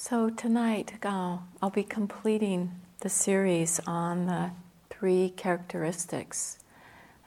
So 0.00 0.30
tonight 0.30 0.92
uh, 1.02 1.38
I'll 1.60 1.70
be 1.70 1.82
completing 1.82 2.70
the 3.00 3.08
series 3.08 3.80
on 3.84 4.26
the 4.26 4.52
three 4.90 5.30
characteristics. 5.30 6.60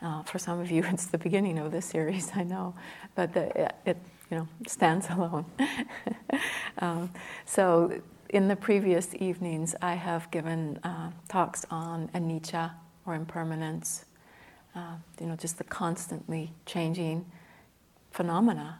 Uh, 0.01 0.23
for 0.23 0.39
some 0.39 0.57
of 0.61 0.71
you, 0.71 0.81
it's 0.87 1.07
the 1.07 1.17
beginning 1.17 1.59
of 1.59 1.73
the 1.73 1.81
series, 1.81 2.31
I 2.33 2.43
know, 2.43 2.73
but 3.13 3.33
the, 3.33 3.63
it, 3.63 3.75
it, 3.85 3.97
you 4.29 4.37
know 4.37 4.47
stands 4.67 5.09
alone. 5.09 5.45
um, 6.77 7.09
so 7.45 8.01
in 8.29 8.47
the 8.47 8.55
previous 8.55 9.13
evenings, 9.15 9.75
I 9.81 9.95
have 9.95 10.31
given 10.31 10.79
uh, 10.85 11.11
talks 11.27 11.65
on 11.69 12.07
anicca 12.15 12.71
or 13.05 13.15
impermanence. 13.15 14.05
Uh, 14.73 14.95
you 15.19 15.27
know, 15.27 15.35
just 15.35 15.57
the 15.57 15.65
constantly 15.65 16.53
changing 16.65 17.25
phenomena, 18.11 18.79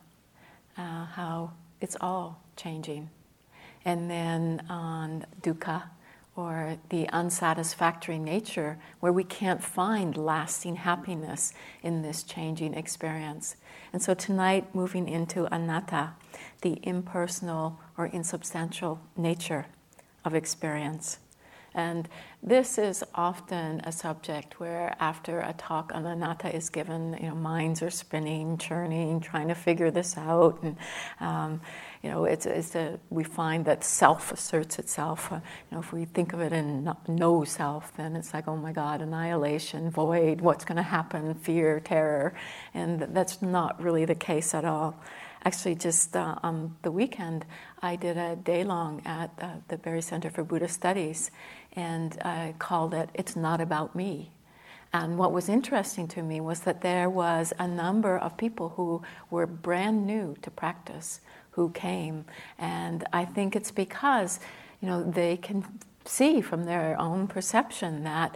uh, 0.77 1.07
how 1.07 1.51
it's 1.81 1.97
all 1.99 2.41
changing 2.55 3.09
and 3.85 4.09
then 4.09 4.65
on 4.69 5.25
dukkha, 5.41 5.83
or 6.35 6.77
the 6.89 7.07
unsatisfactory 7.09 8.17
nature, 8.17 8.77
where 9.01 9.11
we 9.11 9.23
can't 9.23 9.61
find 9.61 10.15
lasting 10.15 10.77
happiness 10.77 11.53
in 11.83 12.01
this 12.01 12.23
changing 12.23 12.73
experience. 12.73 13.57
And 13.91 14.01
so 14.01 14.13
tonight, 14.13 14.73
moving 14.73 15.09
into 15.09 15.45
anatta, 15.53 16.11
the 16.61 16.79
impersonal 16.83 17.79
or 17.97 18.05
insubstantial 18.05 19.01
nature 19.17 19.65
of 20.23 20.33
experience. 20.33 21.17
And 21.73 22.09
this 22.43 22.77
is 22.77 23.03
often 23.15 23.81
a 23.81 23.91
subject 23.91 24.59
where, 24.59 24.95
after 24.99 25.39
a 25.39 25.53
talk 25.53 25.91
on 25.93 26.05
anatta 26.05 26.53
is 26.53 26.69
given, 26.69 27.17
you 27.21 27.29
know, 27.29 27.35
minds 27.35 27.81
are 27.81 27.89
spinning, 27.89 28.57
churning, 28.57 29.19
trying 29.21 29.47
to 29.47 29.55
figure 29.55 29.91
this 29.91 30.17
out. 30.17 30.61
And, 30.63 30.75
um, 31.19 31.61
you 32.01 32.09
know, 32.09 32.25
it's, 32.25 32.45
it's 32.45 32.75
a, 32.75 32.99
we 33.09 33.23
find 33.23 33.63
that 33.65 33.83
self 33.83 34.31
asserts 34.31 34.79
itself. 34.79 35.31
Uh, 35.31 35.35
you 35.35 35.75
know, 35.75 35.79
if 35.79 35.93
we 35.93 36.05
think 36.05 36.33
of 36.33 36.41
it 36.41 36.51
in 36.51 36.91
no 37.07 37.43
self, 37.43 37.95
then 37.95 38.15
it's 38.15 38.33
like, 38.33 38.47
oh 38.47 38.57
my 38.57 38.73
God, 38.73 39.01
annihilation, 39.01 39.89
void, 39.89 40.41
what's 40.41 40.65
going 40.65 40.77
to 40.77 40.81
happen, 40.83 41.33
fear, 41.35 41.79
terror. 41.79 42.33
And 42.73 43.01
that's 43.13 43.41
not 43.41 43.81
really 43.81 44.03
the 44.05 44.15
case 44.15 44.53
at 44.53 44.65
all. 44.65 44.99
Actually, 45.43 45.73
just 45.73 46.15
uh, 46.15 46.35
on 46.43 46.75
the 46.83 46.91
weekend, 46.91 47.45
I 47.81 47.95
did 47.95 48.15
a 48.15 48.35
day 48.35 48.63
long 48.63 49.01
at 49.05 49.31
uh, 49.41 49.53
the 49.69 49.77
Barre 49.77 50.01
Center 50.01 50.29
for 50.29 50.43
Buddhist 50.43 50.75
Studies, 50.75 51.31
and 51.73 52.15
I 52.21 52.53
called 52.59 52.93
it 52.93 53.09
It's 53.15 53.35
Not 53.35 53.59
About 53.59 53.95
Me. 53.95 54.31
And 54.93 55.17
what 55.17 55.31
was 55.31 55.49
interesting 55.49 56.07
to 56.09 56.21
me 56.21 56.41
was 56.41 56.59
that 56.61 56.81
there 56.81 57.09
was 57.09 57.53
a 57.57 57.67
number 57.67 58.17
of 58.17 58.37
people 58.37 58.69
who 58.69 59.01
were 59.31 59.47
brand 59.47 60.05
new 60.05 60.35
to 60.41 60.51
practice 60.51 61.21
who 61.51 61.71
came. 61.71 62.25
And 62.59 63.03
I 63.11 63.25
think 63.25 63.55
it's 63.55 63.71
because, 63.71 64.39
you 64.79 64.87
know, 64.87 65.03
they 65.03 65.37
can 65.37 65.65
see 66.05 66.41
from 66.41 66.65
their 66.65 66.99
own 66.99 67.27
perception 67.27 68.03
that 68.03 68.35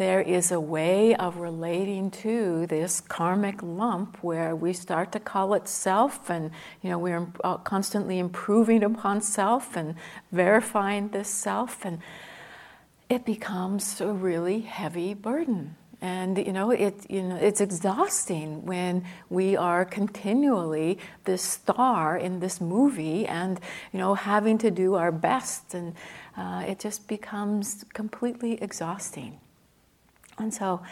there 0.00 0.22
is 0.22 0.50
a 0.50 0.58
way 0.58 1.14
of 1.16 1.36
relating 1.36 2.10
to 2.10 2.66
this 2.68 3.02
karmic 3.02 3.62
lump 3.62 4.16
where 4.22 4.56
we 4.56 4.72
start 4.72 5.12
to 5.12 5.20
call 5.20 5.52
it 5.52 5.68
self 5.68 6.30
and 6.30 6.50
you 6.80 6.88
know 6.88 6.98
we're 6.98 7.26
uh, 7.44 7.58
constantly 7.58 8.18
improving 8.18 8.82
upon 8.82 9.20
self 9.20 9.76
and 9.76 9.94
verifying 10.32 11.10
this 11.10 11.28
self 11.28 11.84
and 11.84 11.98
it 13.10 13.26
becomes 13.26 14.00
a 14.00 14.10
really 14.10 14.60
heavy 14.60 15.12
burden. 15.12 15.76
And 16.00 16.38
you 16.38 16.54
know 16.54 16.70
it 16.70 16.94
you 17.10 17.22
know 17.22 17.36
it's 17.36 17.60
exhausting 17.60 18.64
when 18.64 19.04
we 19.28 19.54
are 19.54 19.84
continually 19.84 20.98
this 21.24 21.42
star 21.42 22.16
in 22.16 22.40
this 22.40 22.58
movie 22.58 23.26
and 23.26 23.60
you 23.92 23.98
know 23.98 24.14
having 24.14 24.56
to 24.64 24.70
do 24.70 24.94
our 24.94 25.12
best 25.12 25.74
and 25.74 25.92
uh, 26.38 26.64
it 26.66 26.78
just 26.78 27.06
becomes 27.06 27.84
completely 27.92 28.54
exhausting 28.62 29.38
and 30.40 30.52
so, 30.52 30.82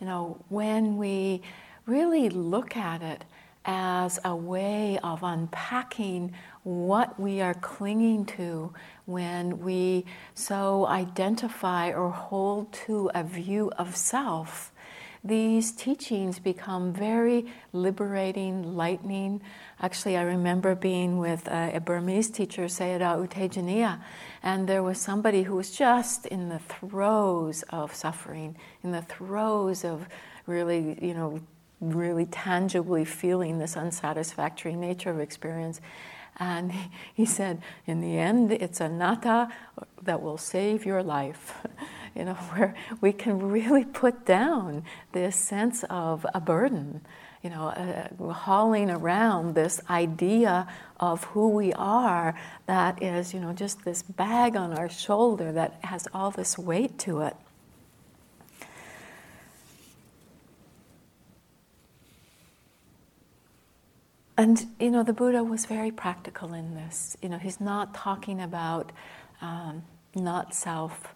you 0.00 0.06
know, 0.06 0.38
when 0.48 0.96
we 0.96 1.42
really 1.86 2.28
look 2.28 2.76
at 2.76 3.02
it 3.02 3.24
as 3.64 4.18
a 4.24 4.34
way 4.34 4.98
of 5.02 5.22
unpacking 5.22 6.32
what 6.62 7.18
we 7.18 7.40
are 7.40 7.54
clinging 7.54 8.24
to 8.24 8.72
when 9.04 9.60
we 9.60 10.04
so 10.34 10.86
identify 10.86 11.90
or 11.90 12.10
hold 12.10 12.72
to 12.72 13.10
a 13.14 13.24
view 13.24 13.70
of 13.78 13.96
self, 13.96 14.72
these 15.26 15.72
teachings 15.72 16.38
become 16.38 16.92
very 16.92 17.46
liberating, 17.72 18.76
lightening. 18.76 19.40
Actually, 19.80 20.16
I 20.16 20.22
remember 20.22 20.74
being 20.74 21.18
with 21.18 21.46
a, 21.48 21.80
Burmese 21.84 22.30
teacher, 22.30 22.64
Sayadaw 22.64 23.22
U 23.22 23.28
Tejaniya, 23.28 24.00
and 24.42 24.68
there 24.68 24.82
was 24.82 25.00
somebody 25.00 25.42
who 25.42 25.56
was 25.56 25.70
just 25.70 26.26
in 26.26 26.48
the 26.48 26.58
throes 26.58 27.62
of 27.70 27.94
suffering, 27.94 28.56
in 28.82 28.92
the 28.92 29.02
throes 29.02 29.84
of 29.84 30.06
really, 30.46 30.98
you 31.00 31.14
know, 31.14 31.40
really 31.80 32.26
tangibly 32.26 33.04
feeling 33.04 33.58
this 33.58 33.76
unsatisfactory 33.76 34.74
nature 34.74 35.10
of 35.10 35.20
experience. 35.20 35.80
And 36.38 36.72
he, 36.72 36.90
he 37.14 37.26
said, 37.26 37.62
in 37.86 38.00
the 38.00 38.18
end, 38.18 38.52
it's 38.52 38.80
anatta 38.80 39.48
that 40.02 40.22
will 40.22 40.38
save 40.38 40.84
your 40.84 41.02
life. 41.02 41.54
you 42.16 42.24
know, 42.24 42.34
where 42.54 42.74
we 43.00 43.12
can 43.12 43.38
really 43.38 43.84
put 43.84 44.24
down 44.24 44.84
this 45.12 45.36
sense 45.36 45.84
of 45.90 46.26
a 46.34 46.40
burden, 46.40 47.02
you 47.42 47.50
know, 47.50 47.68
uh, 47.68 48.32
hauling 48.32 48.90
around 48.90 49.54
this 49.54 49.80
idea 49.90 50.66
of 50.98 51.24
who 51.24 51.50
we 51.50 51.72
are 51.74 52.34
that 52.66 53.02
is, 53.02 53.34
you 53.34 53.40
know, 53.40 53.52
just 53.52 53.84
this 53.84 54.02
bag 54.02 54.56
on 54.56 54.72
our 54.72 54.88
shoulder 54.88 55.52
that 55.52 55.78
has 55.84 56.08
all 56.14 56.30
this 56.30 56.58
weight 56.58 56.98
to 56.98 57.20
it. 57.20 57.36
And 64.38 64.66
you 64.78 64.90
know, 64.90 65.02
the 65.02 65.14
Buddha 65.14 65.42
was 65.42 65.64
very 65.64 65.90
practical 65.90 66.52
in 66.52 66.74
this. 66.74 67.16
You 67.22 67.30
know, 67.30 67.38
he's 67.38 67.58
not 67.58 67.94
talking 67.94 68.42
about 68.42 68.92
um, 69.40 69.82
not 70.14 70.54
self 70.54 71.14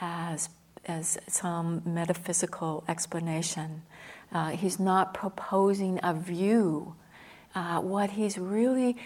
as, 0.00 0.48
as 0.86 1.18
some 1.26 1.82
metaphysical 1.84 2.84
explanation. 2.88 3.82
Uh, 4.32 4.50
he's 4.50 4.78
not 4.78 5.12
proposing 5.14 5.98
a 6.02 6.14
view. 6.14 6.94
Uh, 7.54 7.80
what 7.80 8.10
he's 8.10 8.38
really 8.38 8.96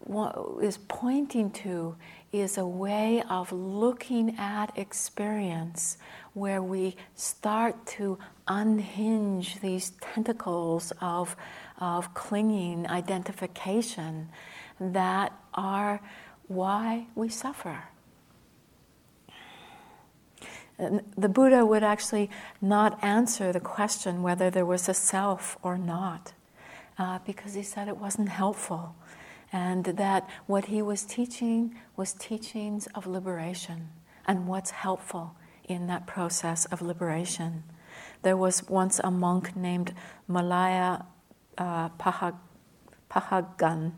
what 0.00 0.62
is 0.62 0.78
pointing 0.88 1.50
to 1.50 1.96
is 2.32 2.58
a 2.58 2.66
way 2.66 3.22
of 3.30 3.50
looking 3.50 4.36
at 4.38 4.76
experience 4.76 5.96
where 6.34 6.62
we 6.62 6.96
start 7.14 7.86
to 7.86 8.18
unhinge 8.46 9.60
these 9.60 9.90
tentacles 10.00 10.92
of, 11.00 11.34
of 11.80 12.12
clinging 12.14 12.86
identification 12.88 14.28
that 14.78 15.32
are 15.54 16.00
why 16.46 17.06
we 17.14 17.28
suffer. 17.28 17.84
The 20.78 21.28
Buddha 21.28 21.64
would 21.64 21.82
actually 21.82 22.30
not 22.60 23.02
answer 23.02 23.52
the 23.52 23.60
question 23.60 24.22
whether 24.22 24.50
there 24.50 24.66
was 24.66 24.88
a 24.88 24.94
self 24.94 25.56
or 25.62 25.78
not, 25.78 26.34
uh, 26.98 27.18
because 27.24 27.54
he 27.54 27.62
said 27.62 27.88
it 27.88 27.96
wasn't 27.96 28.28
helpful, 28.28 28.94
and 29.52 29.84
that 29.84 30.28
what 30.46 30.66
he 30.66 30.82
was 30.82 31.04
teaching 31.04 31.76
was 31.96 32.12
teachings 32.12 32.88
of 32.94 33.06
liberation 33.06 33.88
and 34.26 34.46
what's 34.46 34.70
helpful 34.70 35.34
in 35.64 35.86
that 35.86 36.06
process 36.06 36.66
of 36.66 36.82
liberation. 36.82 37.62
There 38.22 38.36
was 38.36 38.68
once 38.68 39.00
a 39.02 39.10
monk 39.10 39.56
named 39.56 39.94
Moliya 40.28 41.06
uh, 41.56 41.88
Pahag- 41.90 42.38
Pahagan 43.10 43.92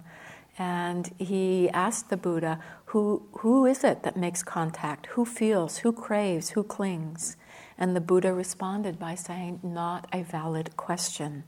and 0.58 1.12
he 1.18 1.70
asked 1.70 2.10
the 2.10 2.16
Buddha, 2.16 2.60
who, 2.88 3.22
who 3.40 3.66
is 3.66 3.84
it 3.84 4.02
that 4.04 4.16
makes 4.16 4.42
contact? 4.42 5.06
Who 5.08 5.26
feels? 5.26 5.78
Who 5.78 5.92
craves? 5.92 6.50
Who 6.50 6.62
clings? 6.62 7.36
And 7.76 7.94
the 7.94 8.00
Buddha 8.00 8.32
responded 8.32 8.98
by 8.98 9.14
saying, 9.14 9.60
Not 9.62 10.06
a 10.10 10.22
valid 10.22 10.74
question. 10.78 11.44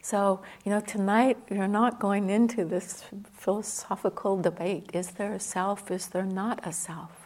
So, 0.00 0.42
you 0.64 0.70
know, 0.70 0.80
tonight 0.80 1.38
you're 1.50 1.66
not 1.66 1.98
going 1.98 2.30
into 2.30 2.64
this 2.64 3.04
philosophical 3.32 4.40
debate. 4.40 4.90
Is 4.92 5.10
there 5.10 5.32
a 5.32 5.40
self? 5.40 5.90
Is 5.90 6.06
there 6.06 6.24
not 6.24 6.60
a 6.62 6.72
self? 6.72 7.21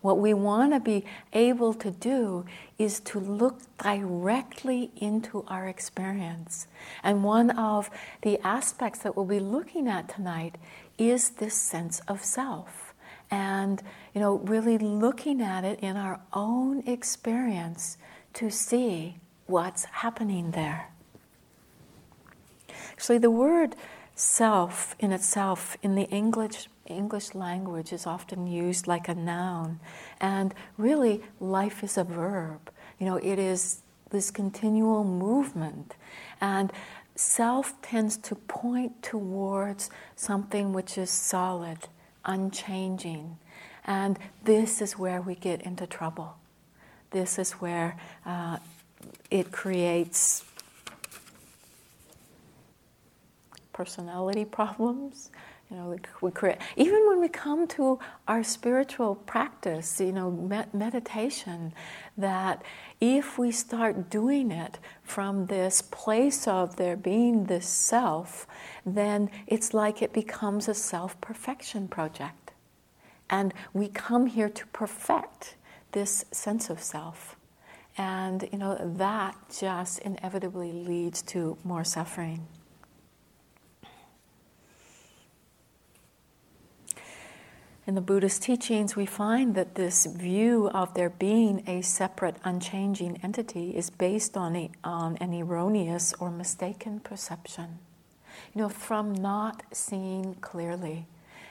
What 0.00 0.18
we 0.18 0.32
want 0.32 0.72
to 0.72 0.80
be 0.80 1.04
able 1.32 1.74
to 1.74 1.90
do 1.90 2.46
is 2.78 3.00
to 3.00 3.20
look 3.20 3.60
directly 3.76 4.90
into 4.96 5.44
our 5.46 5.68
experience. 5.68 6.66
And 7.02 7.22
one 7.22 7.50
of 7.50 7.90
the 8.22 8.38
aspects 8.40 9.00
that 9.00 9.16
we'll 9.16 9.26
be 9.26 9.40
looking 9.40 9.88
at 9.88 10.08
tonight 10.08 10.56
is 10.96 11.30
this 11.30 11.54
sense 11.54 12.00
of 12.08 12.24
self. 12.24 12.94
And, 13.30 13.82
you 14.14 14.20
know, 14.20 14.38
really 14.38 14.78
looking 14.78 15.42
at 15.42 15.64
it 15.64 15.80
in 15.80 15.96
our 15.96 16.20
own 16.32 16.82
experience 16.86 17.98
to 18.34 18.50
see 18.50 19.16
what's 19.46 19.84
happening 19.84 20.52
there. 20.52 20.88
Actually, 22.92 23.18
the 23.18 23.30
word 23.30 23.76
self 24.20 24.94
in 24.98 25.12
itself 25.12 25.78
in 25.82 25.94
the 25.94 26.04
English 26.10 26.68
English 26.84 27.34
language 27.34 27.92
is 27.92 28.06
often 28.06 28.46
used 28.46 28.86
like 28.86 29.08
a 29.08 29.14
noun, 29.14 29.80
and 30.20 30.52
really 30.76 31.22
life 31.38 31.82
is 31.82 31.96
a 31.96 32.04
verb. 32.04 32.70
You 32.98 33.06
know, 33.06 33.16
it 33.16 33.38
is 33.38 33.80
this 34.10 34.30
continual 34.30 35.04
movement, 35.04 35.94
and 36.40 36.70
self 37.14 37.80
tends 37.80 38.16
to 38.18 38.34
point 38.34 39.02
towards 39.02 39.88
something 40.16 40.72
which 40.74 40.98
is 40.98 41.10
solid, 41.10 41.78
unchanging, 42.24 43.38
and 43.86 44.18
this 44.44 44.82
is 44.82 44.98
where 44.98 45.22
we 45.22 45.36
get 45.36 45.62
into 45.62 45.86
trouble. 45.86 46.36
This 47.10 47.38
is 47.38 47.52
where 47.52 47.96
uh, 48.26 48.58
it 49.30 49.50
creates 49.50 50.44
personality 53.80 54.44
problems. 54.44 55.30
You 55.70 55.76
know, 55.76 55.96
we 56.20 56.30
create, 56.32 56.58
even 56.76 57.00
when 57.08 57.18
we 57.18 57.28
come 57.28 57.66
to 57.68 57.98
our 58.28 58.42
spiritual 58.44 59.14
practice, 59.14 60.00
you 60.00 60.12
know, 60.12 60.30
med- 60.30 60.74
meditation, 60.74 61.72
that 62.18 62.62
if 63.00 63.38
we 63.38 63.50
start 63.50 64.10
doing 64.10 64.50
it 64.50 64.78
from 65.02 65.46
this 65.46 65.80
place 65.80 66.46
of 66.46 66.76
there 66.76 66.94
being 66.94 67.44
this 67.44 67.66
self, 67.66 68.46
then 68.84 69.30
it's 69.46 69.72
like 69.72 70.02
it 70.02 70.12
becomes 70.12 70.68
a 70.68 70.74
self 70.74 71.18
perfection 71.22 71.88
project. 71.88 72.50
And 73.30 73.54
we 73.72 73.88
come 73.88 74.26
here 74.26 74.50
to 74.50 74.66
perfect 74.82 75.56
this 75.92 76.26
sense 76.32 76.68
of 76.68 76.82
self. 76.82 77.36
And, 77.96 78.46
you 78.52 78.58
know, 78.58 78.76
that 78.98 79.36
just 79.58 80.00
inevitably 80.00 80.72
leads 80.72 81.22
to 81.32 81.56
more 81.64 81.84
suffering. 81.84 82.46
In 87.90 87.96
the 87.96 88.00
Buddhist 88.00 88.44
teachings, 88.44 88.94
we 88.94 89.04
find 89.04 89.56
that 89.56 89.74
this 89.74 90.06
view 90.06 90.70
of 90.72 90.94
there 90.94 91.10
being 91.10 91.64
a 91.66 91.82
separate, 91.82 92.36
unchanging 92.44 93.18
entity 93.20 93.70
is 93.70 93.90
based 93.90 94.36
on, 94.36 94.54
a, 94.54 94.70
on 94.84 95.16
an 95.16 95.34
erroneous 95.34 96.14
or 96.20 96.30
mistaken 96.30 97.00
perception. 97.00 97.80
You 98.54 98.62
know, 98.62 98.68
from 98.68 99.12
not 99.12 99.64
seeing 99.72 100.36
clearly. 100.36 101.06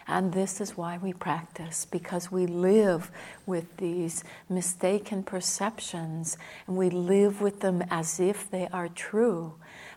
And 0.08 0.32
this 0.32 0.62
is 0.62 0.78
why 0.78 0.98
we 0.98 1.12
practice, 1.12 1.84
because 1.84 2.32
we 2.32 2.46
live 2.46 3.12
with 3.46 3.76
these 3.76 4.24
mistaken 4.48 5.24
perceptions 5.24 6.38
and 6.68 6.78
we 6.78 6.90
live 6.90 7.42
with 7.42 7.60
them 7.60 7.84
as 7.92 8.18
if 8.18 8.50
they 8.50 8.70
are 8.72 8.88
true. 8.88 9.56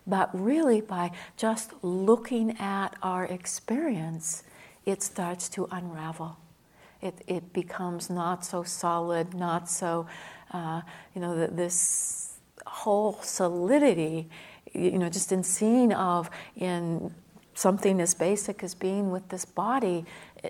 But 0.08 0.28
really, 0.32 0.80
by 0.80 1.12
just 1.36 1.72
looking 1.84 2.58
at 2.58 2.96
our 3.00 3.26
experience, 3.26 4.42
it 4.86 5.02
starts 5.02 5.48
to 5.50 5.68
unravel. 5.70 6.36
It, 7.00 7.22
it 7.26 7.52
becomes 7.52 8.08
not 8.08 8.44
so 8.44 8.62
solid, 8.62 9.34
not 9.34 9.68
so, 9.68 10.06
uh, 10.52 10.82
you 11.14 11.20
know, 11.20 11.46
this 11.46 12.38
whole 12.66 13.18
solidity, 13.22 14.28
you 14.72 14.98
know, 14.98 15.08
just 15.08 15.32
in 15.32 15.42
seeing 15.42 15.92
of 15.92 16.30
in 16.56 17.12
something 17.54 18.00
as 18.00 18.14
basic 18.14 18.62
as 18.62 18.74
being 18.74 19.10
with 19.10 19.28
this 19.28 19.44
body, 19.44 20.04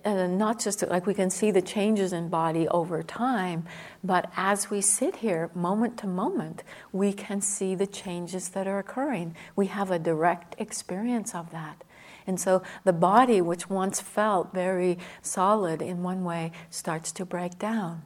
and 0.04 0.38
not 0.38 0.60
just 0.60 0.86
like 0.88 1.06
we 1.06 1.14
can 1.14 1.30
see 1.30 1.50
the 1.50 1.62
changes 1.62 2.12
in 2.12 2.28
body 2.28 2.68
over 2.68 3.02
time, 3.02 3.66
but 4.04 4.30
as 4.36 4.70
we 4.70 4.80
sit 4.80 5.16
here 5.16 5.50
moment 5.54 5.98
to 5.98 6.06
moment, 6.06 6.62
we 6.92 7.12
can 7.12 7.40
see 7.40 7.74
the 7.74 7.86
changes 7.86 8.50
that 8.50 8.66
are 8.66 8.78
occurring. 8.78 9.34
We 9.56 9.66
have 9.66 9.90
a 9.90 9.98
direct 9.98 10.54
experience 10.58 11.34
of 11.34 11.50
that. 11.50 11.82
And 12.26 12.40
so 12.40 12.62
the 12.84 12.92
body, 12.92 13.40
which 13.40 13.68
once 13.68 14.00
felt 14.00 14.52
very 14.52 14.98
solid 15.20 15.82
in 15.82 16.02
one 16.02 16.24
way, 16.24 16.52
starts 16.70 17.12
to 17.12 17.24
break 17.24 17.58
down. 17.58 18.02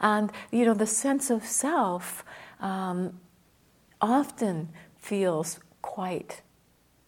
And, 0.00 0.30
you 0.50 0.64
know, 0.64 0.74
the 0.74 0.86
sense 0.86 1.30
of 1.30 1.44
self 1.44 2.24
um, 2.60 3.20
often 4.00 4.68
feels 4.96 5.58
quite 5.80 6.42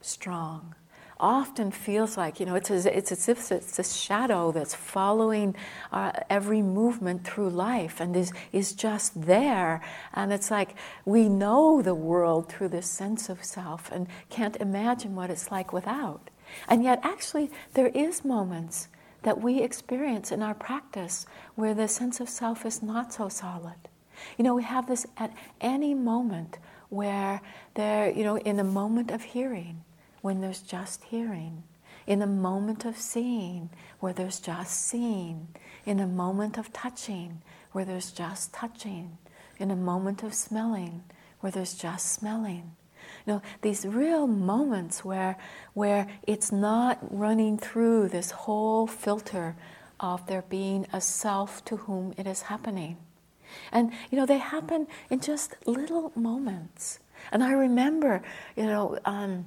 strong. 0.01 0.75
Often 1.21 1.71
feels 1.71 2.17
like, 2.17 2.41
you 2.41 2.47
know, 2.47 2.57
it's 2.57 2.71
as, 2.71 2.87
it's 2.87 3.13
as 3.13 3.29
if 3.29 3.53
it's 3.53 3.79
a 3.79 3.85
shadow 3.85 4.51
that's 4.51 4.75
following 4.75 5.55
uh, 5.93 6.13
every 6.29 6.61
movement 6.61 7.25
through 7.25 7.51
life 7.51 8.01
and 8.01 8.17
is, 8.17 8.33
is 8.53 8.73
just 8.73 9.23
there. 9.23 9.81
And 10.13 10.33
it's 10.33 10.51
like 10.51 10.75
we 11.05 11.29
know 11.29 11.83
the 11.83 11.95
world 11.95 12.49
through 12.49 12.69
this 12.69 12.89
sense 12.89 13.29
of 13.29 13.45
self 13.45 13.93
and 13.93 14.09
can't 14.29 14.57
imagine 14.57 15.15
what 15.15 15.31
it's 15.31 15.51
like 15.51 15.73
without. 15.73 16.31
And 16.69 16.83
yet, 16.83 17.01
actually, 17.03 17.51
there 17.75 17.89
is 17.89 18.25
moments 18.25 18.89
that 19.23 19.41
we 19.41 19.63
experience 19.63 20.31
in 20.31 20.43
our 20.43 20.55
practice 20.55 21.27
where 21.55 21.75
the 21.75 21.89
sense 21.89 22.21
of 22.21 22.29
self 22.29 22.67
is 22.67 22.83
not 22.83 23.13
so 23.13 23.29
solid. 23.29 23.77
You 24.37 24.45
know, 24.45 24.55
we 24.55 24.63
have 24.63 24.87
this 24.87 25.07
at 25.17 25.33
any 25.61 25.95
moment 25.95 26.59
where 26.89 27.41
there, 27.75 28.11
you 28.11 28.25
know, 28.25 28.37
in 28.37 28.59
a 28.61 28.65
moment 28.65 29.11
of 29.11 29.23
hearing, 29.23 29.84
when 30.25 30.41
there's 30.41 30.63
just 30.63 31.05
hearing, 31.05 31.63
in 32.07 32.23
a 32.23 32.27
moment 32.27 32.87
of 32.87 32.97
seeing, 32.97 33.69
where 34.01 34.15
there's 34.15 34.41
just 34.41 34.87
seeing, 34.87 35.49
in 35.85 36.01
a 36.01 36.07
moment 36.07 36.57
of 36.57 36.73
touching, 36.73 37.43
where 37.73 37.85
there's 37.85 38.11
just 38.11 38.51
touching, 38.51 39.19
in 39.59 39.71
a 39.71 39.77
moment 39.77 40.23
of 40.23 40.33
smelling, 40.33 41.05
where 41.41 41.53
there's 41.53 41.75
just 41.75 42.11
smelling. 42.11 42.73
You 43.27 43.35
know, 43.35 43.43
these 43.61 43.85
real 43.85 44.27
moments 44.27 45.05
where, 45.05 45.37
where 45.75 46.07
it's 46.23 46.51
not 46.51 46.97
running 47.11 47.59
through 47.59 48.09
this 48.09 48.31
whole 48.31 48.87
filter 48.87 49.55
of 50.01 50.27
there 50.27 50.45
being 50.49 50.87
a 50.91 51.03
self 51.03 51.63
to 51.67 51.77
whom 51.77 52.15
it 52.17 52.27
is 52.27 52.41
happening. 52.41 52.97
And, 53.71 53.93
you 54.11 54.17
know, 54.17 54.25
they 54.25 54.39
happen 54.39 54.87
in 55.11 55.21
just 55.21 55.55
little 55.67 56.13
moments. 56.17 56.99
And 57.31 57.45
I 57.45 57.53
remember, 57.53 58.23
you 58.57 58.65
know, 58.65 58.99
um, 59.05 59.45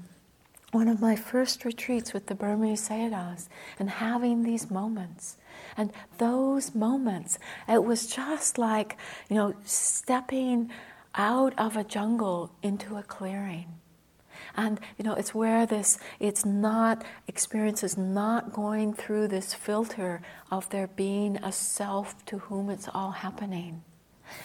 one 0.71 0.87
of 0.87 0.99
my 0.99 1.15
first 1.15 1.63
retreats 1.63 2.13
with 2.13 2.27
the 2.27 2.35
Burmese 2.35 2.89
Sayadaws 2.89 3.47
and 3.79 3.89
having 3.89 4.43
these 4.43 4.69
moments. 4.69 5.37
And 5.77 5.91
those 6.17 6.75
moments, 6.75 7.39
it 7.67 7.83
was 7.83 8.07
just 8.07 8.57
like, 8.57 8.97
you 9.29 9.35
know, 9.35 9.53
stepping 9.63 10.69
out 11.15 11.53
of 11.57 11.77
a 11.77 11.83
jungle 11.83 12.51
into 12.61 12.97
a 12.97 13.03
clearing. 13.03 13.77
And 14.55 14.79
you 14.97 15.05
know, 15.05 15.13
it's 15.13 15.33
where 15.33 15.65
this 15.65 15.99
it's 16.19 16.45
not 16.45 17.03
experience 17.27 17.83
is 17.83 17.97
not 17.97 18.53
going 18.53 18.93
through 18.93 19.27
this 19.27 19.53
filter 19.53 20.21
of 20.51 20.69
there 20.69 20.87
being 20.87 21.37
a 21.37 21.51
self 21.51 22.25
to 22.25 22.39
whom 22.39 22.69
it's 22.69 22.89
all 22.93 23.11
happening. 23.11 23.83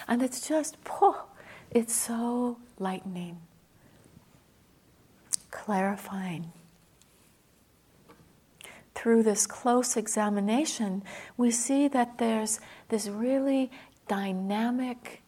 And 0.07 0.23
it's 0.23 0.47
just 0.47 0.77
oh, 0.91 1.25
it's 1.71 1.95
so 1.95 2.59
lightening, 2.79 3.41
clarifying. 5.53 6.51
Through 8.97 9.23
this 9.23 9.47
close 9.47 9.97
examination, 9.97 11.05
we 11.37 11.53
see 11.53 11.87
that 11.89 12.19
there's 12.19 12.59
this 12.89 13.07
really 13.07 13.71
dynamic 14.09 15.23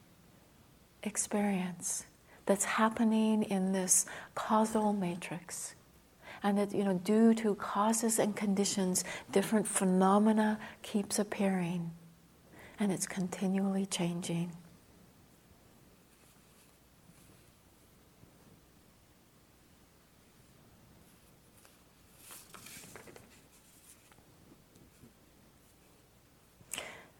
experience 1.03 2.05
that's 2.45 2.65
happening 2.65 3.43
in 3.43 3.71
this 3.71 4.05
causal 4.35 4.93
matrix. 4.93 5.75
And 6.43 6.57
that, 6.59 6.75
you 6.75 6.83
know, 6.83 6.99
due 7.03 7.33
to 7.35 7.55
causes 7.55 8.19
and 8.19 8.35
conditions, 8.35 9.03
different 9.31 9.67
phenomena 9.67 10.59
keeps 10.83 11.17
appearing. 11.17 11.91
And 12.79 12.91
it's 12.91 13.07
continually 13.07 13.85
changing. 13.87 14.51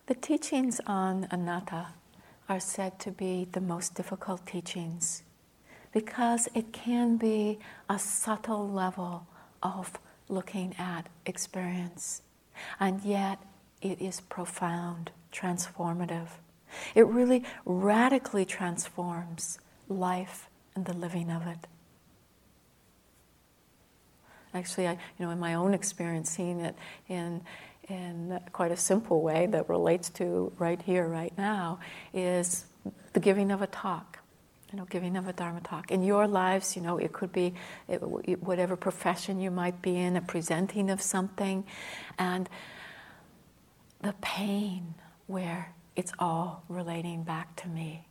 The 0.07 0.13
teachings 0.13 0.79
on 0.85 1.27
anatta 1.31 1.87
are 2.47 2.59
said 2.59 2.99
to 2.99 3.11
be 3.11 3.47
the 3.51 3.61
most 3.61 3.95
difficult 3.95 4.45
teachings 4.45 5.23
because 5.91 6.47
it 6.53 6.71
can 6.71 7.17
be 7.17 7.57
a 7.89 7.97
subtle 7.97 8.69
level 8.69 9.25
of 9.63 9.97
looking 10.29 10.75
at 10.77 11.07
experience, 11.25 12.21
and 12.79 13.01
yet 13.03 13.39
it 13.81 13.99
is 13.99 14.21
profound, 14.21 15.09
transformative. 15.33 16.27
It 16.93 17.07
really 17.07 17.43
radically 17.65 18.45
transforms 18.45 19.57
life 19.89 20.49
and 20.75 20.85
the 20.85 20.93
living 20.93 21.31
of 21.31 21.47
it. 21.47 21.65
Actually, 24.53 24.87
I, 24.87 24.91
you 24.91 25.25
know, 25.25 25.31
in 25.31 25.39
my 25.39 25.55
own 25.55 25.73
experience, 25.73 26.29
seeing 26.29 26.59
it 26.61 26.75
in 27.09 27.41
in 27.89 28.39
quite 28.51 28.71
a 28.71 28.77
simple 28.77 29.21
way 29.21 29.45
that 29.47 29.69
relates 29.69 30.09
to 30.09 30.51
right 30.57 30.81
here, 30.81 31.07
right 31.07 31.33
now, 31.37 31.79
is 32.13 32.65
the 33.13 33.19
giving 33.19 33.51
of 33.51 33.61
a 33.61 33.67
talk. 33.67 34.19
you 34.71 34.81
know, 34.81 34.85
giving 34.89 35.15
of 35.15 35.27
a 35.27 35.33
Dharma 35.33 35.61
talk. 35.61 35.89
In 35.89 36.03
your 36.03 36.27
lives, 36.27 36.75
you 36.75 36.81
know, 36.81 36.97
it 36.97 37.13
could 37.13 37.31
be 37.31 37.53
it, 37.87 37.97
whatever 38.43 38.75
profession 38.75 39.39
you 39.39 39.49
might 39.51 39.81
be 39.81 39.95
in, 39.95 40.17
a 40.17 40.21
presenting 40.21 40.89
of 40.89 41.01
something, 41.01 41.63
and 42.17 42.49
the 44.01 44.13
pain 44.21 44.95
where 45.27 45.73
it's 45.95 46.11
all 46.19 46.63
relating 46.67 47.23
back 47.23 47.55
to 47.57 47.69
me. 47.69 48.07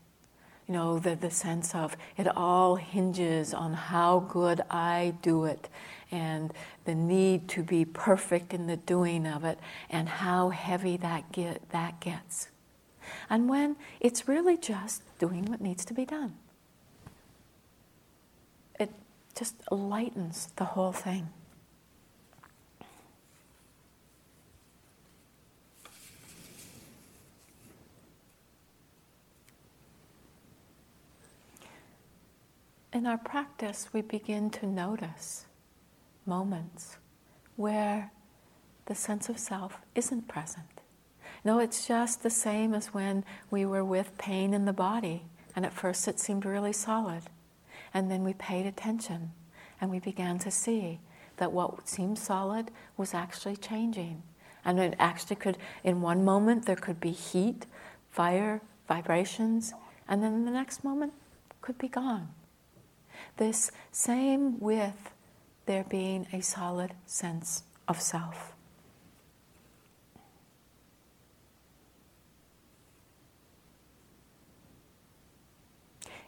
You 0.67 0.73
know, 0.73 0.99
the, 0.99 1.15
the 1.15 1.31
sense 1.31 1.75
of 1.75 1.97
it 2.17 2.27
all 2.35 2.77
hinges 2.77 3.53
on 3.53 3.75
how 3.75 4.21
good 4.21 4.63
I 4.71 5.15
do 5.21 5.45
it 5.45 5.69
and 6.15 6.53
the 6.85 6.95
need 6.95 7.49
to 7.49 7.65
be 7.65 7.85
perfect 7.85 8.55
in 8.55 8.69
the 8.69 8.77
doing 8.77 9.27
of 9.27 9.45
it 9.45 9.59
and 9.91 10.09
how 10.09 10.51
heavy 10.51 10.97
that, 10.97 11.33
get, 11.33 11.69
that 11.71 11.99
gets. 11.99 12.49
And 13.29 13.49
when 13.49 13.75
it's 13.99 14.29
really 14.29 14.57
just 14.57 15.03
doing 15.19 15.45
what 15.47 15.61
needs 15.61 15.85
to 15.87 15.93
be 15.93 16.05
done, 16.05 16.35
it 18.79 18.91
just 19.35 19.57
lightens 19.73 20.51
the 20.55 20.65
whole 20.65 20.93
thing. 20.93 21.29
In 32.93 33.09
our 33.09 33.19
practice, 33.19 33.89
we 33.93 34.03
begin 34.03 34.51
to 34.51 34.67
notice 34.67 35.47
moments 36.27 36.99
where 37.57 38.11
the 38.87 38.95
sense 38.95 39.29
of 39.29 39.39
self 39.39 39.79
isn't 39.95 40.29
present. 40.29 40.81
No, 41.45 41.59
it's 41.59 41.87
just 41.87 42.23
the 42.23 42.31
same 42.31 42.75
as 42.75 42.89
when 42.89 43.25
we 43.51 43.67
were 43.67 43.85
with 43.85 44.17
pain 44.19 44.55
in 44.55 44.65
the 44.65 44.73
body, 44.73 45.23
and 45.55 45.65
at 45.65 45.73
first 45.73 46.09
it 46.09 46.19
seemed 46.19 46.45
really 46.45 46.73
solid. 46.73 47.23
And 47.93 48.11
then 48.11 48.25
we 48.25 48.35
paid 48.35 48.67
attention, 48.67 49.33
and 49.81 49.91
we 49.91 49.99
began 49.99 50.39
to 50.41 50.51
see 50.51 51.01
that 51.37 51.53
what 51.53 51.89
seemed 51.89 52.19
solid 52.19 52.71
was 52.97 53.15
actually 53.15 53.57
changing. 53.57 54.23
And 54.65 54.79
it 54.79 54.95
actually 54.99 55.37
could, 55.37 55.59
in 55.83 56.01
one 56.01 56.25
moment, 56.25 56.65
there 56.65 56.77
could 56.77 57.01
be 57.01 57.11
heat, 57.11 57.67
fire, 58.11 58.63
vibrations, 58.89 59.75
and 60.09 60.23
then 60.23 60.45
the 60.45 60.51
next 60.51 60.85
moment, 60.85 61.13
could 61.61 61.79
be 61.79 61.89
gone. 61.89 62.29
This 63.37 63.71
same 63.91 64.59
with 64.61 65.14
there 65.67 65.85
being 65.85 66.27
a 66.33 66.41
solid 66.41 66.93
sense 67.07 67.65
of 67.89 68.01
self. 68.01 68.55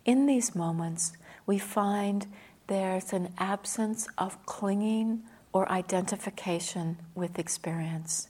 in 0.07 0.27
these 0.27 0.55
moments, 0.55 1.13
we 1.45 1.59
find 1.59 2.27
there's 2.69 3.13
an 3.13 3.33
absence 3.39 4.09
of 4.17 4.45
clinging 4.47 5.23
or 5.53 5.71
identification 5.71 6.97
with 7.15 7.39
experience. 7.39 8.29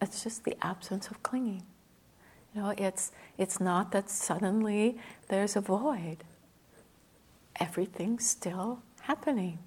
It's 0.00 0.24
just 0.24 0.44
the 0.44 0.56
absence 0.64 1.08
of 1.08 1.22
clinging. 1.22 1.62
You 2.54 2.62
know, 2.62 2.74
it's, 2.76 3.12
it's 3.36 3.60
not 3.60 3.92
that 3.92 4.08
suddenly 4.08 4.98
there's 5.28 5.56
a 5.56 5.60
void. 5.60 6.24
Everything's 7.58 8.26
still 8.26 8.82
happening. 9.02 9.58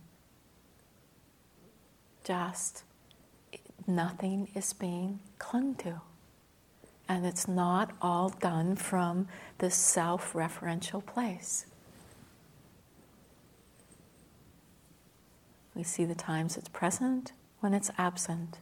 Just 2.23 2.83
nothing 3.87 4.49
is 4.53 4.73
being 4.73 5.19
clung 5.39 5.75
to. 5.75 6.01
And 7.07 7.25
it's 7.25 7.47
not 7.47 7.91
all 8.01 8.29
done 8.29 8.75
from 8.75 9.27
this 9.57 9.75
self 9.75 10.33
referential 10.33 11.03
place. 11.03 11.65
We 15.73 15.83
see 15.83 16.05
the 16.05 16.13
times 16.13 16.57
it's 16.57 16.69
present 16.69 17.31
when 17.61 17.73
it's 17.73 17.89
absent. 17.97 18.59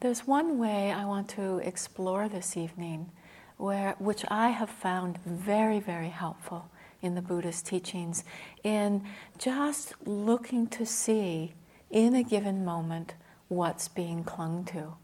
There's 0.00 0.26
one 0.26 0.58
way 0.58 0.92
I 0.92 1.04
want 1.04 1.28
to 1.30 1.58
explore 1.58 2.28
this 2.28 2.56
evening, 2.56 3.10
where, 3.58 3.94
which 3.98 4.24
I 4.28 4.50
have 4.50 4.70
found 4.70 5.18
very, 5.24 5.80
very 5.80 6.08
helpful 6.08 6.70
in 7.02 7.14
the 7.14 7.22
Buddhist 7.22 7.66
teachings, 7.66 8.24
in 8.64 9.04
just 9.36 9.94
looking 10.06 10.66
to 10.68 10.86
see 10.86 11.52
in 11.90 12.14
a 12.14 12.22
given 12.22 12.64
moment 12.64 13.14
what's 13.48 13.88
being 13.88 14.24
clung 14.24 14.64
to. 14.64 14.94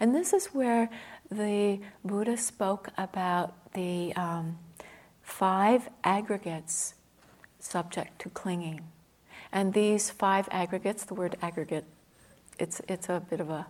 And 0.00 0.14
this 0.14 0.32
is 0.32 0.46
where 0.46 0.90
the 1.30 1.80
Buddha 2.04 2.36
spoke 2.36 2.88
about 2.98 3.72
the 3.74 4.14
um, 4.14 4.58
five 5.22 5.88
aggregates 6.04 6.94
subject 7.58 8.20
to 8.20 8.30
clinging. 8.30 8.80
And 9.50 9.72
these 9.72 10.10
five 10.10 10.48
aggregates, 10.50 11.04
the 11.04 11.14
word 11.14 11.36
aggregate, 11.42 11.84
it's, 12.58 12.80
it's 12.88 13.08
a 13.08 13.22
bit 13.28 13.40
of 13.40 13.50
a 13.50 13.66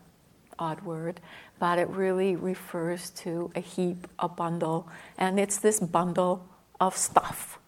odd 0.62 0.80
word, 0.82 1.20
but 1.58 1.78
it 1.78 1.88
really 1.88 2.36
refers 2.36 3.10
to 3.10 3.50
a 3.54 3.60
heap, 3.60 4.06
a 4.18 4.28
bundle, 4.28 4.88
and 5.18 5.40
it's 5.40 5.58
this 5.58 5.80
bundle 5.80 6.46
of 6.80 6.96
stuff. 6.96 7.58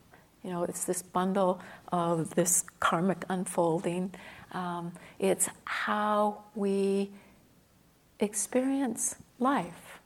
You 0.42 0.50
know, 0.50 0.64
it's 0.64 0.84
this 0.84 1.02
bundle 1.02 1.60
of 1.90 2.34
this 2.34 2.64
karmic 2.80 3.24
unfolding 3.28 4.12
um, 4.54 4.92
it's 5.18 5.48
how 5.64 6.44
we 6.54 7.10
experience 8.20 9.16
life. 9.38 10.00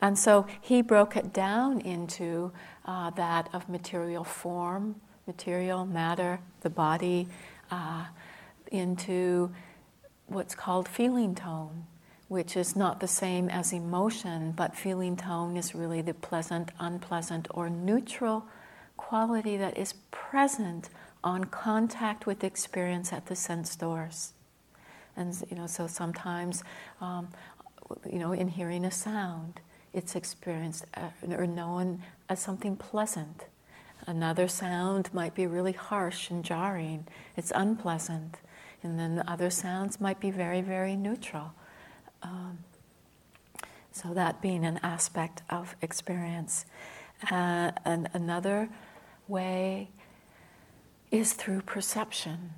And 0.00 0.18
so 0.18 0.46
he 0.60 0.80
broke 0.80 1.16
it 1.16 1.32
down 1.32 1.80
into 1.80 2.52
uh, 2.86 3.10
that 3.10 3.50
of 3.52 3.68
material 3.68 4.24
form, 4.24 4.94
material 5.26 5.84
matter, 5.84 6.40
the 6.62 6.70
body, 6.70 7.28
uh, 7.70 8.06
into 8.72 9.50
what's 10.30 10.54
called 10.54 10.88
feeling 10.88 11.34
tone, 11.34 11.86
which 12.28 12.56
is 12.56 12.76
not 12.76 13.00
the 13.00 13.08
same 13.08 13.48
as 13.48 13.72
emotion, 13.72 14.52
but 14.52 14.76
feeling 14.76 15.16
tone 15.16 15.56
is 15.56 15.74
really 15.74 16.00
the 16.00 16.14
pleasant, 16.14 16.70
unpleasant, 16.78 17.48
or 17.50 17.68
neutral 17.68 18.46
quality 18.96 19.56
that 19.56 19.76
is 19.76 19.94
present 20.10 20.88
on 21.24 21.44
contact 21.44 22.26
with 22.26 22.44
experience 22.44 23.12
at 23.12 23.26
the 23.26 23.36
sense 23.36 23.74
doors. 23.76 24.32
And 25.16 25.34
you 25.50 25.56
know, 25.56 25.66
so 25.66 25.86
sometimes, 25.86 26.62
um, 27.00 27.28
you 28.10 28.18
know, 28.18 28.32
in 28.32 28.48
hearing 28.48 28.84
a 28.84 28.90
sound, 28.90 29.60
it's 29.92 30.14
experienced 30.14 30.84
uh, 30.94 31.34
or 31.36 31.46
known 31.46 32.02
as 32.28 32.40
something 32.40 32.76
pleasant. 32.76 33.46
Another 34.06 34.48
sound 34.48 35.12
might 35.12 35.34
be 35.34 35.46
really 35.46 35.72
harsh 35.72 36.30
and 36.30 36.44
jarring. 36.44 37.06
It's 37.36 37.52
unpleasant. 37.54 38.36
And 38.82 38.98
then 38.98 39.22
other 39.26 39.50
sounds 39.50 40.00
might 40.00 40.20
be 40.20 40.30
very, 40.30 40.62
very 40.62 40.96
neutral. 40.96 41.52
Um, 42.22 42.58
so 43.92 44.14
that 44.14 44.40
being 44.40 44.64
an 44.64 44.78
aspect 44.82 45.42
of 45.50 45.76
experience. 45.82 46.64
Uh, 47.30 47.72
and 47.84 48.08
another 48.14 48.68
way 49.28 49.90
is 51.10 51.32
through 51.34 51.62
perception. 51.62 52.50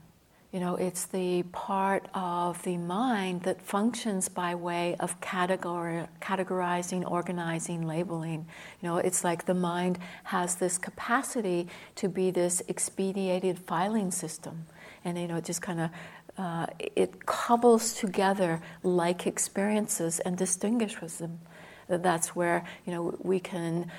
You 0.53 0.61
know, 0.61 0.77
it's 0.77 1.07
the 1.07 1.45
part 1.45 2.07
of 2.13 2.63
the 2.63 2.77
mind 2.77 3.43
that 3.45 3.63
functions 3.63 4.29
by 4.29 4.55
way 4.55 4.97
of 5.01 5.19
categori- 5.23 6.09
categorizing, 6.21 7.11
organizing, 7.11 7.87
labeling. 7.87 8.47
You 8.83 8.89
know, 8.89 8.99
it's 8.99 9.25
like 9.25 9.47
the 9.47 9.55
mind 9.55 9.99
has 10.25 10.57
this 10.57 10.77
capacity 10.77 11.69
to 11.95 12.09
be 12.09 12.31
this 12.31 12.63
expedited 12.69 13.61
filing 13.61 14.11
system. 14.11 14.67
And, 15.05 15.19
you 15.19 15.27
know, 15.29 15.37
it 15.37 15.45
just 15.45 15.63
kind 15.63 15.81
of 15.81 15.91
uh, 16.39 16.67
it 16.79 17.27
cobbles 17.27 17.93
together 17.95 18.63
like 18.83 19.27
experiences 19.27 20.21
and 20.21 20.37
distinguishes 20.37 21.19
them. 21.19 21.41
That's 21.89 22.35
where 22.35 22.65
you 22.87 22.93
know 22.93 23.19
we 23.21 23.39
can 23.39 23.93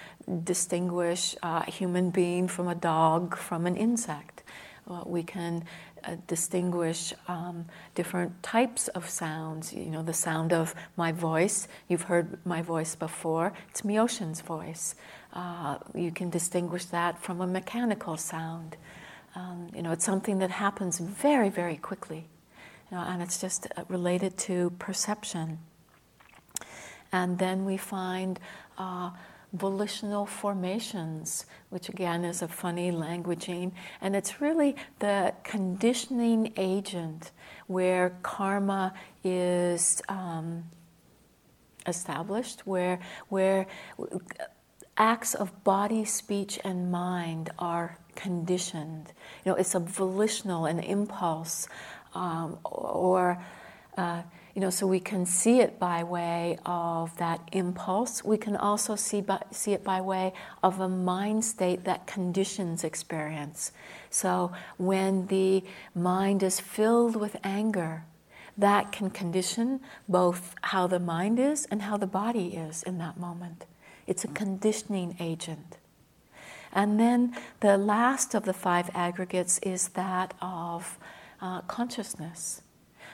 distinguish 0.44 1.36
a 1.44 1.70
human 1.70 2.10
being 2.10 2.48
from 2.48 2.68
a 2.68 2.74
dog 2.74 3.38
from 3.38 3.68
an 3.68 3.76
insect 3.76 4.42
uh, 4.90 5.04
we 5.06 5.24
can 5.24 5.64
uh, 6.04 6.16
distinguish 6.28 7.14
um, 7.28 7.66
different 7.96 8.44
types 8.44 8.88
of 8.90 9.10
sounds. 9.10 9.74
You 9.74 9.86
know, 9.86 10.04
the 10.04 10.14
sound 10.14 10.52
of 10.52 10.76
my 10.98 11.12
voice, 11.12 11.68
you've 11.88 12.04
heard 12.04 12.46
my 12.46 12.62
voice 12.62 12.96
before, 12.96 13.54
it's 13.70 13.82
Myoshin's 13.82 14.42
voice. 14.42 14.96
Uh, 15.34 15.78
you 15.96 16.12
can 16.12 16.30
distinguish 16.30 16.86
that 16.86 17.22
from 17.22 17.42
a 17.42 17.48
mechanical 17.48 18.18
sound. 18.18 18.76
Um, 19.36 19.70
you 19.76 19.82
know, 19.82 19.92
it's 19.92 20.06
something 20.06 20.40
that 20.40 20.52
happens 20.52 21.00
very, 21.00 21.50
very 21.50 21.78
quickly. 21.78 22.28
You 22.92 22.98
know, 22.98 23.04
and 23.04 23.22
it's 23.22 23.42
just 23.42 23.68
uh, 23.76 23.84
related 23.88 24.38
to 24.40 24.72
perception. 24.80 25.60
And 27.12 27.40
then 27.40 27.66
we 27.66 27.78
find 27.78 28.40
uh, 28.78 29.12
volitional 29.54 30.26
formations, 30.26 31.46
which 31.70 31.90
again 31.90 32.26
is 32.26 32.42
a 32.42 32.48
funny 32.48 32.92
languaging, 32.92 33.72
and 34.02 34.16
it's 34.16 34.42
really 34.42 34.76
the 35.00 35.34
conditioning 35.44 36.54
agent 36.58 37.32
where 37.68 38.18
karma 38.24 38.94
is 39.24 40.02
um, 40.10 40.64
established 41.88 42.66
where, 42.66 43.00
where 43.30 43.68
acts 44.98 45.34
of 45.34 45.64
body, 45.64 46.06
speech, 46.06 46.60
and 46.64 46.92
mind 46.92 47.50
are 47.60 47.98
conditioned. 48.16 49.14
You 49.44 49.52
know, 49.52 49.58
it's 49.58 49.76
a 49.76 49.80
volitional, 49.80 50.66
an 50.66 50.80
impulse, 50.80 51.68
um, 52.14 52.60
or 52.64 53.44
uh, 53.98 54.22
you 54.54 54.62
know, 54.62 54.70
so 54.70 54.86
we 54.86 55.00
can 55.00 55.26
see 55.26 55.62
it 55.62 55.80
by 55.80 56.04
way 56.04 56.60
of 56.66 57.16
that 57.18 57.42
impulse. 57.52 58.24
We 58.24 58.38
can 58.38 58.56
also 58.56 58.96
see 58.96 59.22
by, 59.22 59.42
see 59.52 59.74
it 59.74 59.84
by 59.84 60.00
way 60.00 60.34
of 60.62 60.80
a 60.80 60.88
mind 60.88 61.44
state 61.44 61.86
that 61.86 62.06
conditions 62.06 62.84
experience. 62.84 63.72
So 64.12 64.52
when 64.78 65.26
the 65.28 65.64
mind 65.96 66.44
is 66.44 66.60
filled 66.60 67.16
with 67.16 67.36
anger, 67.44 68.04
that 68.56 68.92
can 68.92 69.10
condition 69.10 69.80
both 70.08 70.54
how 70.62 70.86
the 70.86 71.00
mind 71.00 71.40
is 71.40 71.66
and 71.72 71.82
how 71.82 71.98
the 71.98 72.06
body 72.06 72.50
is 72.56 72.84
in 72.84 73.00
that 73.00 73.18
moment. 73.18 73.66
It's 74.06 74.24
a 74.24 74.28
conditioning 74.28 75.16
agent. 75.20 75.78
And 76.74 77.00
then 77.00 77.36
the 77.60 77.78
last 77.78 78.34
of 78.34 78.44
the 78.44 78.54
five 78.54 78.90
aggregates 78.94 79.60
is 79.60 79.90
that 79.90 80.34
of 80.42 80.98
uh, 81.40 81.62
consciousness, 81.62 82.62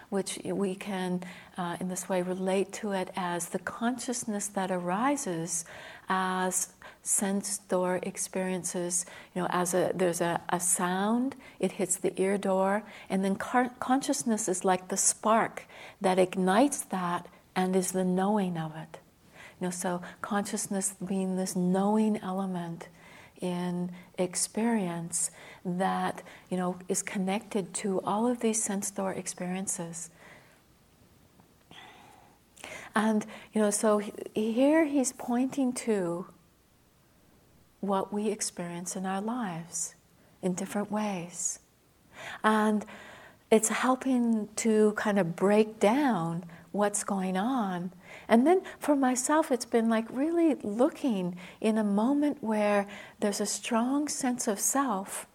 which 0.09 0.39
we 0.45 0.75
can, 0.75 1.21
uh, 1.57 1.75
in 1.79 1.89
this 1.89 2.07
way, 2.07 2.21
relate 2.21 2.71
to 2.73 2.93
it 2.93 3.11
as 3.15 3.49
the 3.49 3.59
consciousness 3.59 4.47
that 4.47 4.71
arises 4.71 5.65
as 6.07 6.69
sense 7.03 7.57
door 7.57 7.99
experiences. 8.03 9.05
You 9.35 9.41
know, 9.41 9.47
as 9.51 9.73
a 9.73 9.91
there's 9.93 10.21
a, 10.21 10.41
a 10.49 10.59
sound, 10.59 11.35
it 11.59 11.73
hits 11.73 11.97
the 11.97 12.19
ear 12.19 12.37
door, 12.37 12.83
and 13.09 13.25
then 13.25 13.35
car- 13.35 13.71
consciousness 13.79 14.47
is 14.47 14.63
like 14.63 14.87
the 14.87 14.97
spark 14.97 15.65
that 15.99 16.17
ignites 16.17 16.81
that 16.83 17.27
and 17.55 17.75
is 17.75 17.91
the 17.91 18.05
knowing 18.05 18.57
of 18.57 18.75
it. 18.75 18.99
You 19.59 19.67
know, 19.67 19.71
so 19.71 20.01
consciousness 20.21 20.95
being 21.05 21.35
this 21.35 21.55
knowing 21.55 22.17
element 22.23 22.87
in 23.39 23.91
experience 24.17 25.31
that 25.65 26.23
you 26.49 26.57
know 26.57 26.77
is 26.87 27.01
connected 27.01 27.73
to 27.73 28.01
all 28.01 28.27
of 28.27 28.39
these 28.39 28.61
sense 28.61 28.91
door 28.91 29.13
experiences. 29.13 30.09
And 32.95 33.25
you 33.53 33.61
know, 33.61 33.71
so 33.71 34.01
here 34.33 34.85
he's 34.85 35.13
pointing 35.13 35.73
to 35.73 36.27
what 37.79 38.11
we 38.11 38.29
experience 38.29 38.95
in 38.95 39.05
our 39.05 39.21
lives 39.21 39.95
in 40.41 40.53
different 40.53 40.91
ways. 40.91 41.59
And 42.43 42.85
it's 43.51 43.69
helping 43.69 44.49
to 44.57 44.93
kind 44.93 45.17
of 45.17 45.35
break 45.35 45.79
down 45.79 46.45
what's 46.71 47.03
going 47.03 47.37
on. 47.37 47.91
And 48.29 48.45
then 48.45 48.61
for 48.77 48.95
myself, 48.95 49.51
it's 49.51 49.65
been 49.65 49.89
like 49.89 50.05
really 50.11 50.53
looking 50.61 51.35
in 51.59 51.79
a 51.79 51.83
moment 51.83 52.37
where 52.41 52.85
there's 53.19 53.41
a 53.41 53.45
strong 53.47 54.07
sense 54.07 54.47
of 54.47 54.59
self 54.59 55.25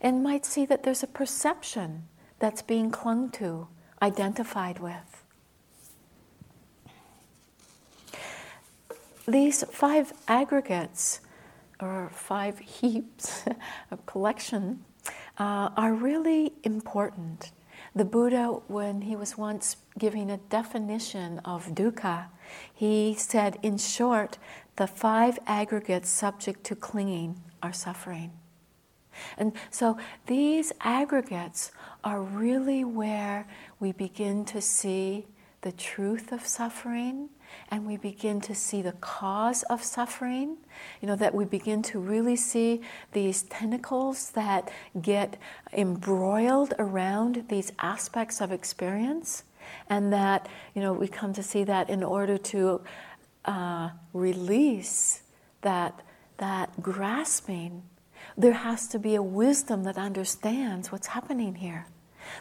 and 0.00 0.22
might 0.22 0.44
see 0.44 0.66
that 0.66 0.82
there's 0.82 1.04
a 1.04 1.06
perception 1.06 2.08
that's 2.40 2.60
being 2.60 2.90
clung 2.90 3.30
to, 3.30 3.68
identified 4.02 4.80
with. 4.80 5.24
These 9.28 9.62
five 9.70 10.12
aggregates 10.26 11.20
or 11.78 12.10
five 12.12 12.58
heaps 12.80 13.44
of 13.92 14.04
collection 14.06 14.84
uh, 15.38 15.70
are 15.76 15.94
really 15.94 16.52
important 16.64 17.52
the 17.94 18.04
Buddha, 18.04 18.46
when 18.68 19.02
he 19.02 19.16
was 19.16 19.36
once 19.36 19.76
giving 19.98 20.30
a 20.30 20.36
definition 20.36 21.40
of 21.44 21.66
dukkha, 21.74 22.26
he 22.72 23.14
said, 23.14 23.58
in 23.62 23.78
short, 23.78 24.38
the 24.76 24.86
five 24.86 25.38
aggregates 25.46 26.08
subject 26.08 26.64
to 26.64 26.74
clinging 26.74 27.40
are 27.62 27.72
suffering. 27.72 28.32
And 29.36 29.52
so 29.70 29.98
these 30.26 30.72
aggregates 30.80 31.72
are 32.04 32.22
really 32.22 32.84
where 32.84 33.46
we 33.78 33.92
begin 33.92 34.44
to 34.46 34.60
see 34.60 35.26
the 35.62 35.72
truth 35.72 36.32
of 36.32 36.46
suffering 36.46 37.28
and 37.70 37.86
we 37.86 37.96
begin 37.96 38.40
to 38.40 38.54
see 38.54 38.80
the 38.80 38.92
cause 38.92 39.62
of 39.64 39.82
suffering, 39.82 40.56
you 41.00 41.08
know, 41.08 41.16
that 41.16 41.34
we 41.34 41.44
begin 41.44 41.82
to 41.82 41.98
really 41.98 42.36
see 42.36 42.80
these 43.12 43.42
tentacles 43.42 44.30
that 44.30 44.70
get 45.02 45.36
embroiled 45.72 46.74
around 46.78 47.44
these 47.48 47.72
aspects 47.80 48.40
of 48.40 48.52
experience, 48.52 49.42
and 49.88 50.12
that, 50.12 50.48
you 50.74 50.82
know, 50.82 50.92
we 50.92 51.08
come 51.08 51.32
to 51.34 51.42
see 51.42 51.64
that 51.64 51.90
in 51.90 52.02
order 52.02 52.38
to 52.38 52.80
uh, 53.44 53.90
release 54.12 55.22
that, 55.62 56.00
that 56.38 56.80
grasping, 56.82 57.82
there 58.36 58.52
has 58.52 58.88
to 58.88 58.98
be 58.98 59.14
a 59.14 59.22
wisdom 59.22 59.84
that 59.84 59.96
understands 59.96 60.92
what's 60.92 61.08
happening 61.08 61.56
here 61.56 61.86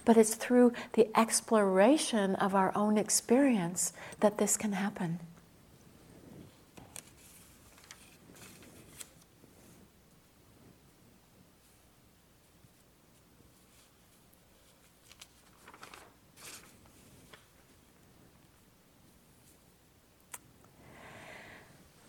but 0.06 0.18
it's 0.18 0.36
through 0.36 0.74
the 0.94 1.08
exploration 1.18 2.36
of 2.36 2.56
our 2.56 2.72
own 2.76 2.98
experience 2.98 3.94
that 4.20 4.38
this 4.38 4.58
can 4.58 4.74
happen. 4.74 5.20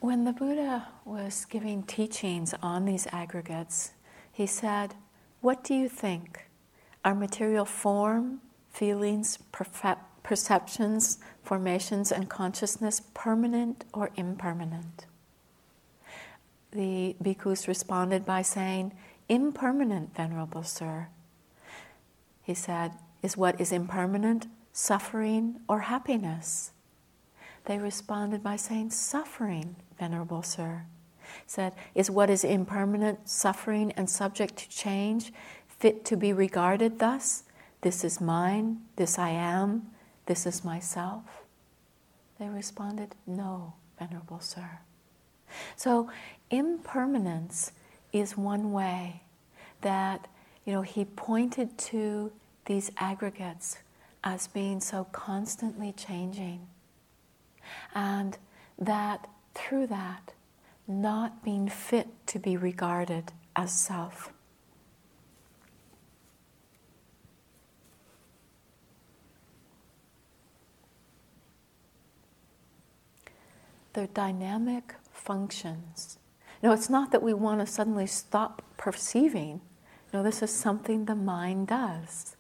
When 0.01 0.25
the 0.25 0.33
Buddha 0.33 0.89
was 1.05 1.45
giving 1.45 1.83
teachings 1.83 2.55
on 2.63 2.87
these 2.87 3.07
aggregates, 3.13 3.93
he 4.33 4.47
said, 4.47 4.95
What 5.43 5.63
do 5.63 5.75
you 5.75 5.91
think? 5.91 6.49
Our 7.05 7.15
material 7.15 7.67
form, 7.67 8.41
feelings, 8.71 9.39
perceptions, 10.23 11.19
formations, 11.43 12.11
and 12.11 12.31
consciousness 12.31 13.03
permanent 13.13 13.85
or 13.93 14.11
impermanent? 14.17 15.05
The 16.71 17.15
bhikkhus 17.23 17.69
responded 17.69 18.25
by 18.25 18.41
saying, 18.41 18.95
Impermanent, 19.29 20.15
Venerable 20.17 20.63
Sir. 20.63 21.09
He 22.43 22.55
said, 22.55 22.93
Is 23.23 23.37
what 23.37 23.61
is 23.61 23.71
impermanent 23.71 24.47
suffering 24.73 25.61
or 25.69 25.81
happiness? 25.81 26.73
They 27.67 27.79
responded 27.79 28.43
by 28.43 28.57
saying, 28.57 28.91
Suffering, 28.91 29.77
Venerable 30.01 30.43
Sir. 30.43 30.83
Said, 31.47 31.75
Is 31.95 32.11
what 32.11 32.29
is 32.29 32.43
impermanent 32.43 33.29
suffering 33.29 33.93
and 33.93 34.11
subject 34.11 34.57
to 34.57 34.69
change? 34.69 35.33
fit 35.81 36.05
to 36.05 36.17
be 36.17 36.33
regarded 36.33 36.99
thus? 36.99 37.43
This 37.81 38.05
is 38.05 38.21
mine, 38.21 38.83
this 38.97 39.19
I 39.19 39.31
am, 39.31 39.91
this 40.27 40.47
is 40.47 40.63
myself? 40.63 41.23
They 42.39 42.49
responded, 42.49 43.15
No, 43.27 43.73
Venerable 43.99 44.41
Sir. 44.41 44.81
So, 45.77 46.11
impermanence 46.51 47.73
is 48.13 48.37
one 48.37 48.73
way 48.73 49.23
that, 49.81 50.29
you 50.65 50.73
know, 50.73 50.83
he 50.83 51.05
pointed 51.05 51.77
to 51.79 52.31
these 52.67 52.93
aggregates 52.99 53.79
as 54.23 54.47
being 54.47 54.81
so 54.81 55.05
constantly 55.13 55.93
changing. 55.93 56.69
And 57.95 58.37
that 58.79 59.27
through 59.55 59.87
that, 59.89 60.33
not 60.87 61.45
being 61.45 61.69
fit 61.69 62.09
to 62.27 62.39
be 62.39 62.57
regarded 62.57 63.33
as 63.57 63.73
self. 63.73 64.33
They're 73.93 74.07
dynamic 74.07 74.95
functions. 75.13 76.19
No, 76.63 76.73
it's 76.73 76.91
not 76.91 77.11
that 77.13 77.23
we 77.23 77.35
want 77.35 77.61
to 77.61 77.67
suddenly 77.67 78.07
stop 78.07 78.63
perceiving. 78.77 79.61
No, 80.13 80.23
this 80.23 80.43
is 80.43 80.55
something 80.55 81.05
the 81.05 81.15
mind 81.15 81.69
does. 81.69 82.37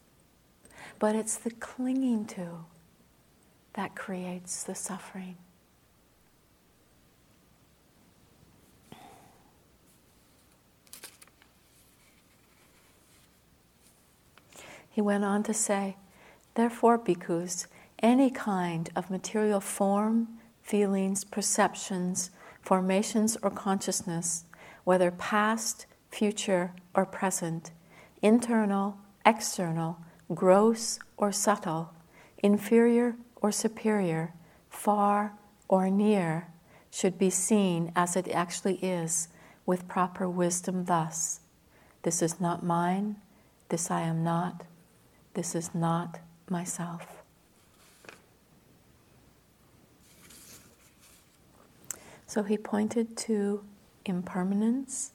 But 0.98 1.16
it's 1.16 1.36
the 1.36 1.50
clinging 1.50 2.26
to 2.26 2.64
that 3.72 3.94
creates 3.96 4.62
the 4.62 4.74
suffering. 4.74 5.36
He 14.90 15.00
went 15.00 15.24
on 15.24 15.42
to 15.44 15.54
say, 15.54 15.96
Therefore, 16.54 16.98
bhikkhus, 16.98 17.66
any 18.00 18.30
kind 18.30 18.90
of 18.96 19.10
material 19.10 19.60
form, 19.60 20.28
feelings, 20.62 21.24
perceptions, 21.24 22.30
formations, 22.60 23.36
or 23.42 23.50
consciousness, 23.50 24.44
whether 24.84 25.10
past, 25.10 25.86
future, 26.10 26.72
or 26.94 27.06
present, 27.06 27.70
internal, 28.20 28.98
external, 29.24 29.98
gross 30.34 30.98
or 31.16 31.32
subtle, 31.32 31.92
inferior 32.42 33.16
or 33.36 33.52
superior, 33.52 34.32
far 34.68 35.34
or 35.68 35.90
near 35.90 36.48
should 36.90 37.18
be 37.18 37.30
seen 37.30 37.92
as 37.94 38.16
it 38.16 38.28
actually 38.28 38.76
is 38.76 39.28
with 39.66 39.88
proper 39.88 40.28
wisdom 40.28 40.84
thus 40.86 41.40
This 42.02 42.22
is 42.22 42.40
not 42.40 42.64
mine, 42.64 43.16
this 43.68 43.90
I 43.90 44.02
am 44.02 44.24
not, 44.24 44.64
this 45.34 45.54
is 45.54 45.74
not 45.74 46.18
myself. 46.48 47.06
So 52.26 52.42
he 52.42 52.56
pointed 52.56 53.16
to 53.18 53.64
impermanence. 54.04 55.12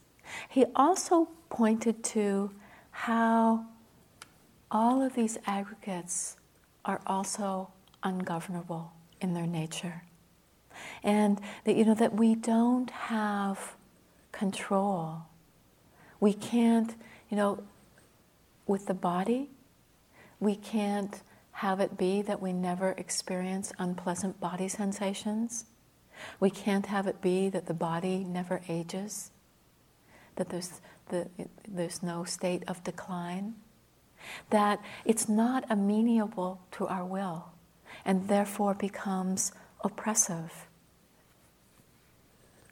He 0.49 0.65
also 0.75 1.29
pointed 1.49 2.03
to 2.05 2.51
how 2.91 3.65
all 4.69 5.01
of 5.01 5.15
these 5.15 5.37
aggregates 5.45 6.35
are 6.83 7.01
also 7.07 7.69
ungovernable 8.03 8.91
in 9.21 9.33
their 9.33 9.47
nature. 9.47 10.03
And 11.03 11.39
that, 11.63 11.75
you 11.75 11.85
know, 11.85 11.93
that 11.93 12.13
we 12.13 12.35
don't 12.35 12.89
have 12.89 13.75
control. 14.31 15.21
We 16.19 16.33
can't, 16.33 16.95
you 17.29 17.37
know, 17.37 17.63
with 18.67 18.87
the 18.87 18.93
body, 18.93 19.49
we 20.39 20.55
can't 20.55 21.21
have 21.51 21.79
it 21.79 21.97
be 21.97 22.21
that 22.21 22.41
we 22.41 22.51
never 22.51 22.91
experience 22.91 23.71
unpleasant 23.79 24.39
body 24.39 24.67
sensations. 24.67 25.65
We 26.39 26.49
can't 26.49 26.87
have 26.87 27.07
it 27.07 27.21
be 27.21 27.49
that 27.49 27.67
the 27.67 27.73
body 27.73 28.23
never 28.23 28.61
ages, 28.67 29.31
that 30.35 30.49
there's, 30.49 30.81
the, 31.09 31.29
there's 31.67 32.03
no 32.03 32.23
state 32.23 32.63
of 32.67 32.83
decline, 32.83 33.55
that 34.49 34.81
it's 35.05 35.29
not 35.29 35.65
amenable 35.69 36.61
to 36.71 36.87
our 36.87 37.05
will 37.05 37.51
and 38.03 38.27
therefore 38.27 38.73
becomes 38.73 39.51
oppressive 39.81 40.67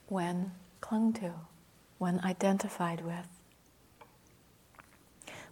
when 0.08 0.52
clung 0.82 1.14
to, 1.14 1.34
when 1.98 2.20
identified 2.20 3.02
with. 3.06 3.33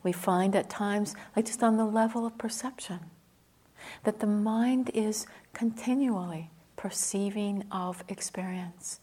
We 0.04 0.12
find 0.12 0.56
at 0.56 0.70
times, 0.70 1.16
like 1.36 1.46
just 1.46 1.64
on 1.64 1.78
the 1.78 1.86
level 1.86 2.26
of 2.26 2.38
perception, 2.38 3.00
that 4.04 4.20
the 4.20 4.28
mind 4.28 4.90
is 4.94 5.28
continually 5.54 6.50
perceiving 6.76 7.64
of 7.72 8.04
experience. 8.08 9.00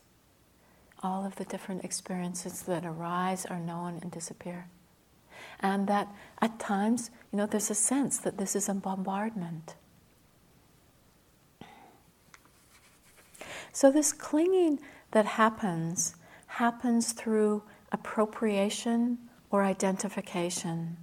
All 1.02 1.24
of 1.24 1.36
the 1.36 1.44
different 1.44 1.84
experiences 1.84 2.62
that 2.62 2.84
arise 2.84 3.46
are 3.46 3.60
known 3.60 3.98
and 4.02 4.10
disappear. 4.10 4.66
And 5.60 5.86
that 5.86 6.08
at 6.42 6.58
times, 6.58 7.10
you 7.32 7.38
know, 7.38 7.46
there's 7.46 7.70
a 7.70 7.74
sense 7.74 8.18
that 8.18 8.38
this 8.38 8.56
is 8.56 8.68
a 8.68 8.74
bombardment. 8.74 9.76
So, 13.72 13.92
this 13.92 14.12
clinging 14.12 14.80
that 15.12 15.24
happens 15.24 16.16
happens 16.46 17.12
through 17.12 17.62
appropriation 17.92 19.18
or 19.50 19.62
identification. 19.62 20.96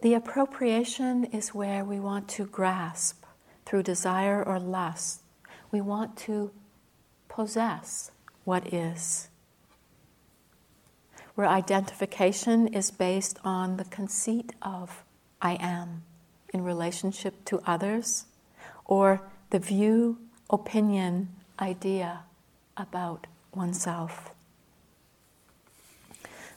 The 0.00 0.14
appropriation 0.14 1.24
is 1.24 1.54
where 1.54 1.84
we 1.84 1.98
want 1.98 2.28
to 2.30 2.46
grasp 2.46 3.24
through 3.66 3.82
desire 3.82 4.42
or 4.42 4.60
lust. 4.60 5.22
We 5.72 5.80
want 5.80 6.16
to 6.18 6.52
possess 7.28 8.12
what 8.44 8.72
is. 8.72 9.28
Where 11.34 11.48
identification 11.48 12.68
is 12.68 12.90
based 12.90 13.38
on 13.44 13.76
the 13.76 13.84
conceit 13.84 14.52
of 14.62 15.04
I 15.42 15.54
am 15.60 16.02
in 16.52 16.64
relationship 16.64 17.44
to 17.46 17.60
others, 17.66 18.26
or 18.84 19.20
the 19.50 19.58
view, 19.58 20.18
opinion, 20.50 21.28
idea 21.60 22.20
about 22.76 23.26
oneself. 23.54 24.30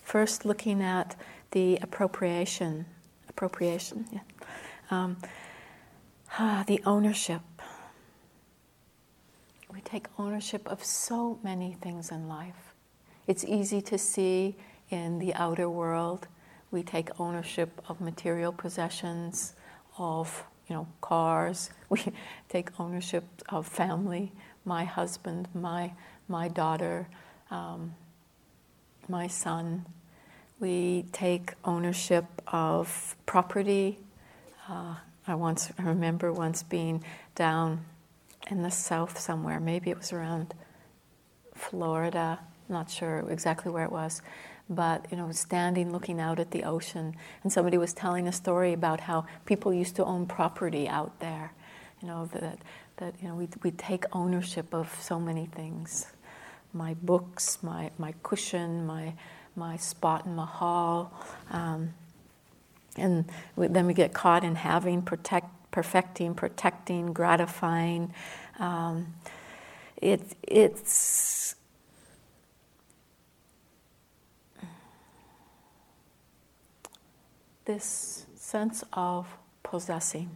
First, 0.02 0.46
looking 0.46 0.82
at 0.82 1.16
the 1.52 1.78
appropriation 1.82 2.86
appropriation, 3.30 4.06
yeah. 4.12 4.20
Um, 4.92 5.18
ah, 6.38 6.64
the 6.68 6.82
ownership. 6.86 7.42
We 9.74 9.82
take 9.82 10.08
ownership 10.20 10.68
of 10.68 10.84
so 10.84 11.40
many 11.42 11.78
things 11.82 12.12
in 12.12 12.28
life. 12.28 12.74
It's 13.26 13.46
easy 13.46 13.82
to 13.84 13.98
see 13.98 14.58
in 14.90 15.18
the 15.20 15.34
outer 15.34 15.70
world. 15.70 16.28
We 16.72 16.84
take 16.84 17.10
ownership 17.20 17.82
of 17.88 18.02
material 18.02 18.52
possessions, 18.52 19.54
of 19.98 20.44
you 20.68 20.76
know 20.76 20.88
cars. 21.02 21.70
We 21.90 22.04
take 22.50 22.80
ownership 22.80 23.24
of 23.50 23.68
family. 23.68 24.32
My 24.66 24.84
husband, 24.84 25.48
my 25.54 25.94
my 26.32 26.48
daughter, 26.48 27.08
um, 27.52 27.94
my 29.08 29.28
son, 29.28 29.86
we 30.60 31.06
take 31.12 31.54
ownership 31.66 32.26
of 32.48 33.16
property. 33.26 34.00
Uh, 34.70 34.96
I 35.28 35.36
once 35.36 35.72
I 35.78 35.84
remember 35.84 36.32
once 36.32 36.64
being 36.64 37.04
down 37.36 37.86
in 38.50 38.64
the 38.64 38.72
south 38.72 39.20
somewhere. 39.20 39.60
Maybe 39.60 39.90
it 39.90 39.98
was 39.98 40.14
around 40.14 40.54
Florida. 41.54 42.40
Not 42.70 42.90
sure 42.90 43.26
exactly 43.30 43.72
where 43.72 43.84
it 43.84 43.92
was, 43.92 44.22
but 44.70 45.06
you 45.12 45.18
know, 45.18 45.30
standing 45.34 45.92
looking 45.92 46.22
out 46.22 46.40
at 46.40 46.52
the 46.52 46.64
ocean, 46.64 47.16
and 47.44 47.52
somebody 47.52 47.78
was 47.78 47.94
telling 47.94 48.28
a 48.28 48.32
story 48.32 48.72
about 48.72 49.02
how 49.02 49.26
people 49.46 49.74
used 49.74 49.98
to 49.98 50.06
own 50.06 50.26
property 50.26 50.88
out 50.88 51.20
there. 51.20 51.52
You 52.02 52.08
know 52.08 52.26
that 52.28 52.60
that 52.98 53.16
you 53.22 53.28
know 53.28 53.36
we 53.36 53.50
we 53.64 53.72
take 53.72 54.06
ownership 54.14 54.74
of 54.74 54.96
so 55.02 55.20
many 55.20 55.48
things. 55.48 56.06
My 56.74 56.96
books, 56.96 57.60
my 57.62 57.92
my 57.98 58.14
cushion, 58.24 58.86
my 58.86 59.14
my 59.56 59.78
spot 59.78 60.26
in 60.26 60.36
the 60.36 60.46
hall. 60.46 61.12
Um, 61.50 61.94
and 62.98 63.26
we, 63.56 63.68
then 63.68 63.86
we 63.86 63.94
get 63.94 64.14
caught 64.14 64.44
in 64.44 64.56
having, 64.56 65.02
protect, 65.02 65.50
perfecting, 65.72 66.34
protecting, 66.34 67.14
gratifying. 67.14 68.14
Um, 68.60 69.14
it, 69.98 70.22
it's 70.44 71.56
this 77.66 78.26
sense 78.36 78.84
of 78.94 79.28
possessing. 79.64 80.36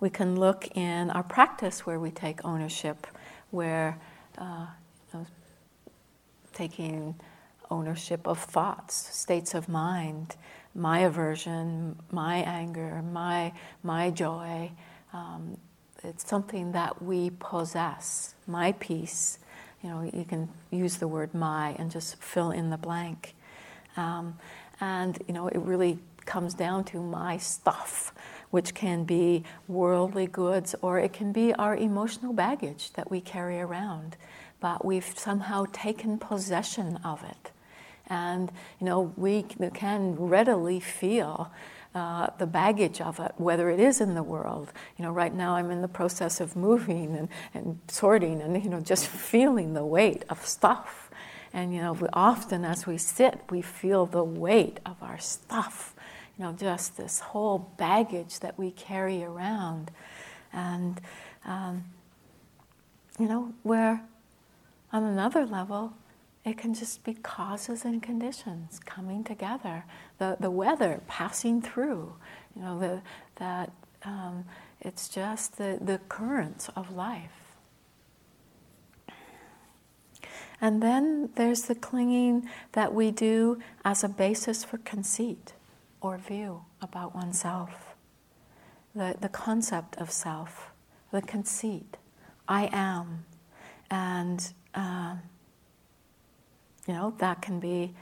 We 0.00 0.10
can 0.10 0.38
look 0.38 0.76
in 0.76 1.10
our 1.10 1.22
practice 1.22 1.86
where 1.86 2.00
we 2.00 2.10
take 2.10 2.44
ownership, 2.44 3.06
where 3.50 3.98
uh, 4.38 4.66
taking 6.52 7.14
ownership 7.70 8.26
of 8.26 8.38
thoughts, 8.38 8.94
states 8.94 9.54
of 9.54 9.68
mind, 9.68 10.36
my 10.74 11.00
aversion, 11.00 11.96
my 12.10 12.36
anger, 12.36 13.02
my, 13.02 13.52
my 13.82 14.10
joy. 14.10 14.70
Um, 15.12 15.56
it's 16.02 16.28
something 16.28 16.72
that 16.72 17.02
we 17.02 17.30
possess. 17.38 18.34
My 18.46 18.72
peace, 18.72 19.38
you 19.82 19.88
know, 19.88 20.02
you 20.02 20.24
can 20.24 20.48
use 20.70 20.96
the 20.96 21.08
word 21.08 21.34
my 21.34 21.74
and 21.78 21.90
just 21.90 22.22
fill 22.22 22.50
in 22.50 22.70
the 22.70 22.76
blank. 22.76 23.34
Um, 23.96 24.36
and, 24.80 25.22
you 25.26 25.34
know, 25.34 25.48
it 25.48 25.58
really 25.58 25.98
comes 26.26 26.54
down 26.54 26.84
to 26.84 27.00
my 27.00 27.38
stuff, 27.38 28.12
which 28.54 28.74
can 28.74 29.04
be 29.04 29.42
worldly 29.68 30.26
goods 30.26 30.74
or 30.80 30.98
it 30.98 31.12
can 31.12 31.32
be 31.32 31.52
our 31.54 31.76
emotional 31.76 32.32
baggage 32.32 32.92
that 32.92 33.10
we 33.10 33.20
carry 33.20 33.58
around 33.60 34.16
but 34.64 34.82
we've 34.82 35.12
somehow 35.18 35.66
taken 35.74 36.16
possession 36.16 36.98
of 37.04 37.22
it. 37.22 37.52
And, 38.06 38.50
you 38.80 38.86
know, 38.86 39.12
we 39.14 39.42
can 39.42 40.16
readily 40.16 40.80
feel 40.80 41.52
uh, 41.94 42.28
the 42.38 42.46
baggage 42.46 42.98
of 43.02 43.20
it, 43.20 43.32
whether 43.36 43.68
it 43.68 43.78
is 43.78 44.00
in 44.00 44.14
the 44.14 44.22
world. 44.22 44.72
You 44.96 45.04
know, 45.04 45.12
right 45.12 45.34
now 45.34 45.56
I'm 45.56 45.70
in 45.70 45.82
the 45.82 45.88
process 46.00 46.40
of 46.40 46.56
moving 46.56 47.14
and, 47.14 47.28
and 47.52 47.78
sorting 47.88 48.40
and, 48.40 48.64
you 48.64 48.70
know, 48.70 48.80
just 48.80 49.06
feeling 49.32 49.74
the 49.74 49.84
weight 49.84 50.24
of 50.30 50.46
stuff. 50.46 51.10
And, 51.52 51.74
you 51.74 51.82
know, 51.82 51.92
we, 51.92 52.08
often 52.14 52.64
as 52.64 52.86
we 52.86 52.96
sit, 52.96 53.40
we 53.50 53.60
feel 53.60 54.06
the 54.06 54.24
weight 54.24 54.80
of 54.86 54.96
our 55.02 55.18
stuff. 55.18 55.93
You 56.38 56.44
know, 56.44 56.52
just 56.52 56.96
this 56.96 57.20
whole 57.20 57.70
baggage 57.76 58.40
that 58.40 58.58
we 58.58 58.72
carry 58.72 59.22
around. 59.22 59.90
And, 60.52 61.00
um, 61.44 61.84
you 63.18 63.28
know, 63.28 63.52
where 63.62 64.02
on 64.92 65.04
another 65.04 65.46
level, 65.46 65.94
it 66.44 66.58
can 66.58 66.74
just 66.74 67.04
be 67.04 67.14
causes 67.14 67.84
and 67.84 68.02
conditions 68.02 68.80
coming 68.84 69.24
together. 69.24 69.84
The, 70.18 70.36
the 70.38 70.50
weather 70.50 71.00
passing 71.08 71.62
through, 71.62 72.14
you 72.54 72.62
know, 72.62 72.78
the, 72.78 73.02
that 73.36 73.72
um, 74.04 74.44
it's 74.80 75.08
just 75.08 75.56
the, 75.56 75.78
the 75.80 75.98
currents 76.08 76.68
of 76.76 76.94
life. 76.94 77.30
And 80.60 80.82
then 80.82 81.30
there's 81.34 81.62
the 81.62 81.74
clinging 81.74 82.48
that 82.72 82.94
we 82.94 83.10
do 83.10 83.58
as 83.84 84.04
a 84.04 84.08
basis 84.08 84.64
for 84.64 84.78
conceit 84.78 85.54
or 86.04 86.18
view 86.18 86.60
about 86.82 87.14
oneself. 87.14 87.96
the, 88.94 89.16
the 89.20 89.28
concept 89.28 89.96
of 89.96 90.10
self, 90.10 90.70
the 91.10 91.22
conceit. 91.22 91.96
I 92.46 92.68
am. 92.72 93.24
And, 93.90 94.52
uh, 94.74 95.16
you 96.86 96.94
know, 96.94 97.14
that 97.18 97.40
can 97.42 97.58
be 97.58 97.94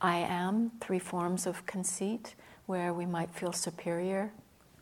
I 0.00 0.18
am, 0.18 0.72
three 0.80 0.98
forms 0.98 1.46
of 1.46 1.64
conceit, 1.64 2.34
where 2.66 2.92
we 2.92 3.06
might 3.06 3.30
feel 3.30 3.52
superior 3.52 4.32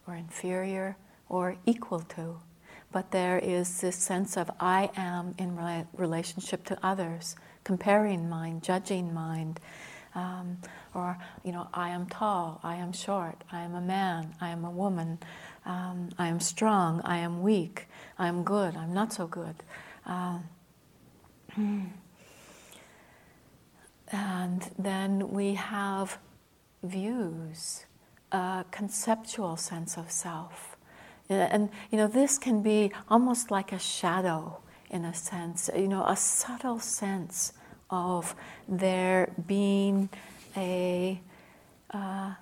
or 0.06 0.16
inferior 0.16 0.96
or 1.28 1.56
equal 1.66 2.00
to. 2.00 2.38
But 2.90 3.10
there 3.10 3.38
is 3.38 3.82
this 3.82 3.96
sense 3.96 4.36
of 4.38 4.50
I 4.58 4.90
am 4.96 5.34
in 5.38 5.58
relationship 5.94 6.64
to 6.66 6.78
others, 6.82 7.36
comparing 7.64 8.28
mind, 8.28 8.62
judging 8.62 9.12
mind. 9.12 9.60
Um, 10.16 10.56
or, 10.94 11.18
you 11.44 11.52
know, 11.52 11.68
I 11.74 11.90
am 11.90 12.06
tall, 12.06 12.58
I 12.64 12.76
am 12.76 12.92
short, 12.94 13.44
I 13.52 13.60
am 13.60 13.74
a 13.74 13.82
man, 13.82 14.34
I 14.40 14.48
am 14.48 14.64
a 14.64 14.70
woman, 14.70 15.18
um, 15.66 16.08
I 16.18 16.28
am 16.28 16.40
strong, 16.40 17.02
I 17.04 17.18
am 17.18 17.42
weak, 17.42 17.86
I 18.18 18.28
am 18.28 18.42
good, 18.42 18.74
I'm 18.76 18.94
not 18.94 19.12
so 19.12 19.26
good. 19.26 19.56
Uh, 20.06 20.38
and 24.10 24.70
then 24.78 25.28
we 25.30 25.52
have 25.54 26.16
views, 26.82 27.84
a 28.32 28.64
conceptual 28.70 29.58
sense 29.58 29.98
of 29.98 30.10
self. 30.10 30.78
And, 31.28 31.68
you 31.90 31.98
know, 31.98 32.06
this 32.06 32.38
can 32.38 32.62
be 32.62 32.90
almost 33.10 33.50
like 33.50 33.70
a 33.70 33.78
shadow 33.78 34.60
in 34.88 35.04
a 35.04 35.12
sense, 35.12 35.68
you 35.76 35.88
know, 35.88 36.06
a 36.06 36.16
subtle 36.16 36.78
sense 36.78 37.52
of 37.90 38.34
there 38.68 39.32
being 39.46 40.08
a 40.56 41.20
uh, 41.90 42.34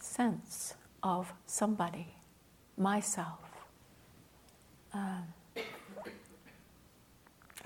sense 0.00 0.74
of 1.02 1.32
somebody, 1.46 2.14
myself. 2.76 3.38
Um, 4.92 5.24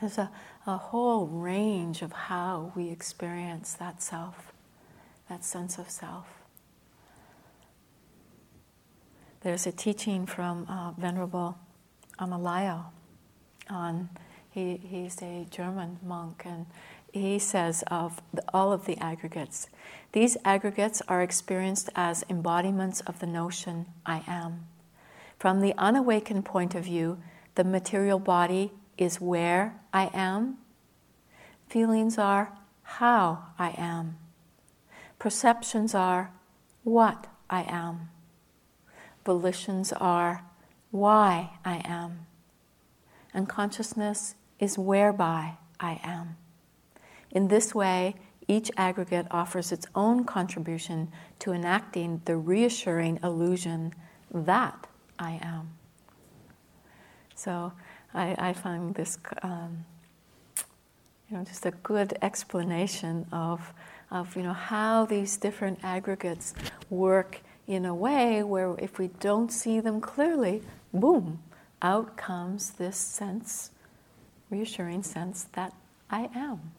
there's 0.01 0.19
a, 0.19 0.31
a 0.67 0.77
whole 0.77 1.27
range 1.27 2.03
of 2.03 2.13
how 2.13 2.73
we 2.77 2.91
experience 2.91 3.75
that 3.75 4.03
self, 4.03 4.53
that 5.29 5.45
sense 5.45 5.79
of 5.79 5.91
self. 5.91 6.27
There's 9.41 9.67
a 9.67 9.73
teaching 9.73 10.27
from 10.27 10.67
uh, 10.69 10.93
Venerable 10.93 11.57
Analayo 12.19 12.87
on, 13.71 14.09
he, 14.57 14.81
he's 14.83 15.21
a 15.21 15.47
German 15.51 15.99
monk, 16.03 16.43
and 16.47 16.65
he 17.13 17.39
says 17.39 17.85
of 17.89 18.23
the, 18.33 18.43
all 18.55 18.73
of 18.73 18.87
the 18.87 18.97
aggregates, 18.97 19.69
these 20.13 20.39
aggregates 20.47 21.03
are 21.09 21.23
experienced 21.23 21.91
as 21.95 22.25
embodiments 22.31 23.03
of 23.03 23.19
the 23.19 23.27
notion 23.27 23.85
I 24.07 24.23
am. 24.27 24.67
From 25.39 25.61
the 25.61 25.75
unawakened 25.77 26.47
point 26.47 26.75
of 26.75 26.85
view, 26.85 27.19
the 27.55 27.65
material 27.65 28.19
body 28.19 28.73
is 28.97 29.21
where 29.21 29.79
I 29.93 30.11
am. 30.15 30.57
Feelings 31.69 32.17
are 32.17 32.57
how 32.83 33.49
I 33.59 33.75
am. 33.77 34.17
Perceptions 35.19 35.95
are 35.95 36.31
what 36.83 37.27
I 37.51 37.65
am. 37.69 38.09
Volitions 39.23 39.93
are 39.93 40.45
why 40.91 41.51
I 41.63 41.83
am. 41.85 42.21
And 43.35 43.47
consciousness 43.47 44.35
is 44.59 44.79
whereby 44.79 45.57
I 45.81 46.01
am. 46.03 46.37
In 47.31 47.49
this 47.49 47.75
way, 47.75 48.15
each 48.49 48.71
aggregate 48.77 49.27
offers 49.31 49.73
its 49.73 49.87
own 49.95 50.25
contribution 50.25 51.11
to 51.41 51.53
enacting 51.53 52.23
the 52.25 52.37
reassuring 52.37 53.19
illusion 53.23 53.93
that 54.33 54.87
I 55.19 55.39
am. 55.43 55.71
So 57.35 57.73
I, 58.15 58.35
I 58.39 58.53
find 58.53 58.95
this, 58.95 59.19
um, 59.43 59.85
you 61.29 61.37
know, 61.37 61.45
just 61.45 61.67
a 61.67 61.73
good 61.83 62.17
explanation 62.23 63.27
of, 63.33 63.75
of, 64.11 64.35
you 64.37 64.43
know, 64.43 64.53
how 64.53 65.05
these 65.05 65.37
different 65.37 65.81
aggregates 65.83 66.55
work 66.89 67.41
in 67.67 67.85
a 67.85 67.95
way 67.95 68.43
where 68.43 68.77
if 68.79 68.99
we 68.99 69.09
don't 69.21 69.51
see 69.51 69.81
them 69.81 70.01
clearly, 70.01 70.63
boom, 70.95 71.41
out 71.83 72.17
comes 72.17 72.71
this 72.71 72.97
sense, 72.97 73.73
reassuring 74.51 75.03
sense 75.03 75.45
that 75.55 75.73
I 76.11 76.31
am. 76.35 76.73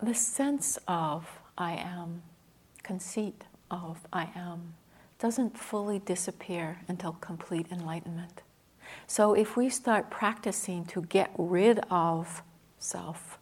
The 0.00 0.14
sense 0.14 0.78
of 0.86 1.40
I 1.56 1.74
am, 1.74 2.22
conceit 2.82 3.44
of 3.70 4.06
I 4.12 4.28
am, 4.34 4.74
doesn't 5.18 5.58
fully 5.58 5.98
disappear 6.00 6.80
until 6.88 7.12
complete 7.12 7.66
enlightenment. 7.70 8.42
So 9.06 9.34
if 9.34 9.56
we 9.56 9.70
start 9.70 10.10
practicing 10.10 10.84
to 10.86 11.02
get 11.02 11.30
rid 11.38 11.80
of 11.90 12.42
self, 12.78 13.38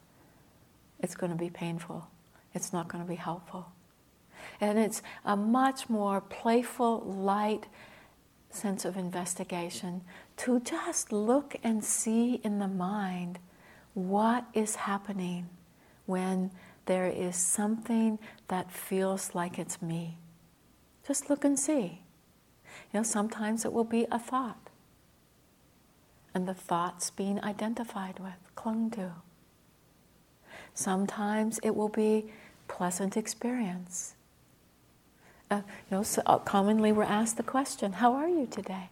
it's 1.01 1.15
going 1.15 1.33
to 1.33 1.39
be 1.39 1.51
painful. 1.51 2.07
It's 2.55 2.73
not 2.73 2.89
going 2.89 3.03
to 3.03 3.09
be 3.09 3.17
helpful. 3.17 3.67
And 4.61 4.79
it's 4.79 5.03
a 5.25 5.37
much 5.37 5.89
more 5.89 6.21
playful, 6.21 7.01
light 7.01 7.67
sense 8.55 8.85
of 8.85 8.97
investigation 8.97 10.03
to 10.39 10.61
just 10.61 11.13
look 11.13 11.57
and 11.63 11.85
see 11.85 12.35
in 12.45 12.59
the 12.59 12.69
mind 12.69 13.39
what 13.95 14.45
is 14.55 14.77
happening 14.77 15.49
when 16.07 16.51
there 16.87 17.07
is 17.07 17.37
something 17.37 18.19
that 18.49 18.71
feels 18.71 19.35
like 19.35 19.59
it's 19.59 19.81
me. 19.81 20.19
Just 21.07 21.31
look 21.31 21.45
and 21.45 21.59
see. 21.59 22.03
You 22.93 23.01
know, 23.01 23.03
sometimes 23.03 23.65
it 23.65 23.73
will 23.73 23.85
be 23.85 24.07
a 24.11 24.19
thought, 24.19 24.71
and 26.35 26.49
the 26.49 26.55
thought's 26.55 27.11
being 27.11 27.43
identified 27.43 28.19
with, 28.19 28.55
clung 28.55 28.91
to. 28.93 29.13
Sometimes 30.75 31.61
it 31.63 31.75
will 31.77 31.89
be 31.89 32.33
pleasant 32.67 33.17
experience. 33.17 34.15
Uh, 35.55 35.59
you 35.59 35.97
know, 35.97 36.03
so 36.03 36.21
uh, 36.27 36.39
commonly 36.39 36.91
we're 36.91 37.05
asked 37.05 37.37
the 37.37 37.45
question, 37.45 37.93
"How 37.93 38.13
are 38.15 38.29
you 38.29 38.47
today?" 38.47 38.89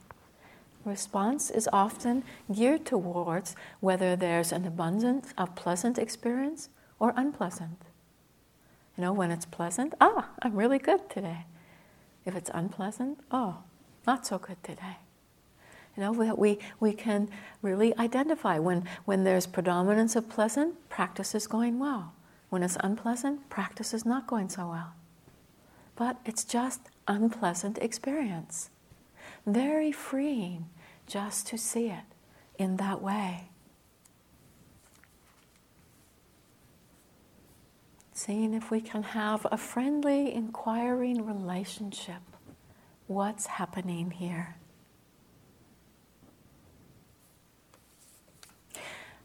Response 0.84 1.50
is 1.50 1.68
often 1.72 2.22
geared 2.52 2.86
towards 2.86 3.56
whether 3.80 4.14
there's 4.14 4.52
an 4.52 4.64
abundance 4.64 5.34
of 5.36 5.56
pleasant 5.56 5.98
experience 5.98 6.68
or 7.00 7.14
unpleasant. 7.16 7.82
You 8.96 9.02
know, 9.02 9.12
when 9.12 9.32
it's 9.32 9.44
pleasant, 9.44 9.94
ah, 10.00 10.28
I'm 10.40 10.54
really 10.54 10.78
good 10.78 11.10
today. 11.10 11.46
If 12.24 12.36
it's 12.36 12.50
unpleasant, 12.54 13.18
oh, 13.32 13.58
not 14.06 14.24
so 14.24 14.38
good 14.38 14.62
today. 14.62 14.98
You 15.96 16.02
know, 16.04 16.12
we, 16.12 16.58
we 16.78 16.92
can 16.92 17.28
really 17.60 17.92
identify 17.98 18.60
when, 18.60 18.88
when 19.04 19.24
there's 19.24 19.46
predominance 19.48 20.14
of 20.14 20.28
pleasant, 20.28 20.88
practice 20.88 21.34
is 21.34 21.48
going 21.48 21.80
well. 21.80 22.12
When 22.50 22.62
it's 22.62 22.76
unpleasant, 22.80 23.50
practice 23.50 23.92
is 23.92 24.06
not 24.06 24.28
going 24.28 24.48
so 24.48 24.68
well. 24.68 24.92
But 25.96 26.18
it's 26.24 26.44
just 26.44 26.80
unpleasant 27.06 27.78
experience. 27.78 28.70
Very 29.46 29.92
freeing 29.92 30.70
just 31.06 31.46
to 31.48 31.58
see 31.58 31.88
it 31.88 32.04
in 32.58 32.76
that 32.76 33.02
way. 33.02 33.48
seeing 38.22 38.54
if 38.54 38.70
we 38.70 38.80
can 38.80 39.02
have 39.02 39.44
a 39.50 39.56
friendly, 39.56 40.32
inquiring 40.32 41.26
relationship. 41.26 42.22
What's 43.08 43.46
happening 43.46 44.12
here? 44.12 44.54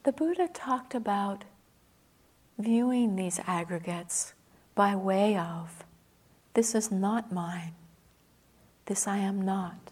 The 0.02 0.12
Buddha 0.12 0.48
talked 0.52 0.96
about 0.96 1.44
viewing 2.58 3.16
these 3.16 3.40
aggregates 3.46 4.34
by 4.74 4.96
way 4.96 5.38
of 5.38 5.84
this 6.58 6.74
is 6.74 6.92
not 6.92 7.32
mine, 7.32 7.76
this 8.88 9.08
I 9.08 9.18
am 9.18 9.44
not, 9.44 9.92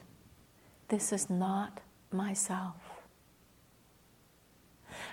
this 0.87 1.13
is 1.13 1.29
not 1.29 1.79
myself. 2.11 3.03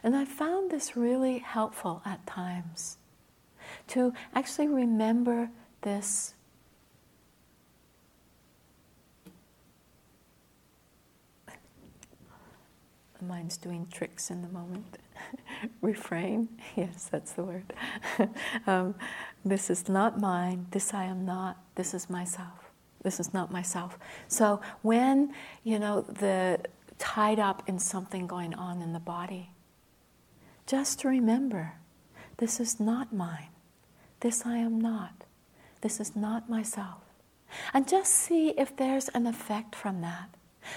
And 0.03 0.17
I 0.17 0.25
found 0.25 0.71
this 0.71 0.97
really 0.97 1.41
helpful 1.41 2.01
at 2.07 2.27
times 2.27 2.97
to 3.89 4.15
actually 4.35 4.69
remember 4.69 5.51
this. 5.83 6.33
The 13.19 13.27
mind's 13.27 13.59
doing 13.59 13.89
tricks 13.93 14.31
in 14.31 14.41
the 14.41 14.49
moment. 14.49 15.02
Refrain, 15.81 16.49
yes, 16.77 17.09
that's 17.11 17.33
the 17.33 17.45
word. 17.45 17.73
um, 18.67 18.95
this 19.45 19.71
is 19.71 19.89
not 19.89 20.21
mine, 20.21 20.67
this 20.71 20.95
I 20.95 21.05
am 21.05 21.25
not, 21.25 21.59
this 21.75 21.95
is 21.95 22.09
myself. 22.09 22.71
This 23.03 23.19
is 23.19 23.35
not 23.35 23.51
myself. 23.51 23.99
So 24.29 24.61
when, 24.83 25.35
you 25.65 25.79
know, 25.79 26.03
the 26.03 26.61
tied 26.99 27.41
up 27.41 27.69
in 27.69 27.79
something 27.81 28.29
going 28.29 28.55
on 28.55 28.81
in 28.81 28.93
the 28.93 29.01
body, 29.01 29.51
just 30.67 31.05
remember 31.05 31.75
this 32.37 32.61
is 32.61 32.79
not 32.79 33.13
mine. 33.13 33.49
This 34.21 34.47
I 34.47 34.59
am 34.59 34.81
not. 34.81 35.25
This 35.81 35.99
is 35.99 36.15
not 36.15 36.49
myself. 36.49 37.01
And 37.75 37.89
just 37.89 38.13
see 38.15 38.51
if 38.51 38.77
there's 38.77 39.09
an 39.09 39.27
effect 39.27 39.75
from 39.75 40.01
that. 40.01 40.31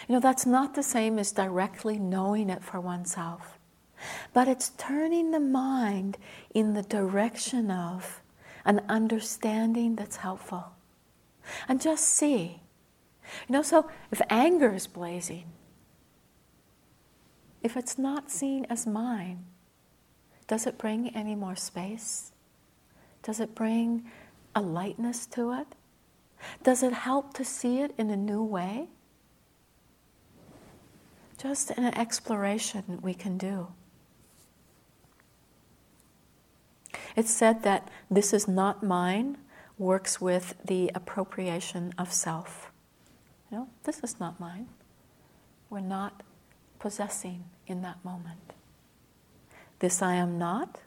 You 0.08 0.14
know, 0.14 0.20
that's 0.20 0.46
not 0.46 0.74
the 0.74 0.84
same 0.84 1.20
as 1.20 1.32
directly 1.32 2.00
knowing 2.00 2.50
it 2.50 2.64
for 2.64 2.80
oneself, 2.80 3.60
but 4.34 4.48
it's 4.48 4.70
turning 4.78 5.32
the 5.32 5.40
mind 5.40 6.18
in 6.54 6.74
the 6.74 6.84
direction 6.84 7.72
of 7.72 8.22
an 8.66 8.82
understanding 8.90 9.96
that's 9.96 10.18
helpful. 10.18 10.74
And 11.68 11.80
just 11.80 12.06
see. 12.06 12.62
You 13.48 13.54
know, 13.54 13.62
so 13.62 13.90
if 14.12 14.22
anger 14.30 14.74
is 14.74 14.88
blazing, 14.88 15.46
if 17.64 17.76
it's 17.78 17.98
not 17.98 18.30
seen 18.30 18.66
as 18.70 18.86
mine, 18.86 19.46
does 20.48 20.68
it 20.68 20.78
bring 20.78 21.10
any 21.16 21.36
more 21.36 21.56
space? 21.56 22.32
Does 23.24 23.40
it 23.40 23.56
bring 23.56 24.06
a 24.54 24.62
lightness 24.62 25.26
to 25.28 25.54
it? 25.54 25.68
Does 26.64 26.84
it 26.84 26.94
help 26.94 27.34
to 27.36 27.46
see 27.46 27.80
it 27.80 27.94
in 27.98 28.12
a 28.12 28.18
new 28.18 28.44
way? 28.44 28.88
Just 31.38 31.72
an 31.72 31.86
exploration 31.98 33.00
we 33.02 33.14
can 33.14 33.38
do. 33.38 33.68
It's 37.16 37.32
said 37.32 37.64
that 37.64 37.90
this 38.12 38.34
is 38.34 38.48
not 38.48 38.84
mine 38.84 39.38
works 39.78 40.20
with 40.20 40.56
the 40.64 40.92
appropriation 40.94 41.94
of 41.98 42.12
self. 42.12 42.72
You 43.52 43.58
know, 43.58 43.68
this 43.84 44.04
is 44.04 44.20
not 44.20 44.40
mine. 44.40 44.68
We're 45.70 45.80
not 45.80 46.24
possessing 46.80 47.46
in 47.68 47.82
that 47.82 48.04
moment. 48.04 48.54
This 49.80 50.02
I 50.02 50.16
am 50.16 50.38
not 50.38 50.80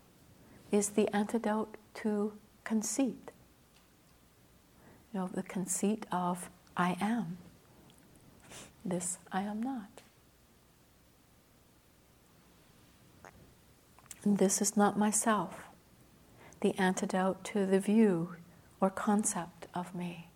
is 0.70 0.90
the 0.90 1.08
antidote 1.14 1.76
to 1.94 2.32
conceit. 2.64 3.30
You 5.12 5.20
know, 5.20 5.30
the 5.32 5.42
conceit 5.42 6.06
of 6.12 6.50
I 6.76 6.96
am. 7.00 7.38
This 8.84 9.18
I 9.32 9.42
am 9.42 9.62
not. 9.62 10.02
This 14.24 14.60
is 14.60 14.76
not 14.76 14.98
myself. 14.98 15.67
The 16.60 16.74
antidote 16.78 17.44
to 17.44 17.66
the 17.66 17.80
view 17.80 18.36
or 18.80 18.90
concept 18.90 19.66
of 19.74 19.94
me. 19.94 20.28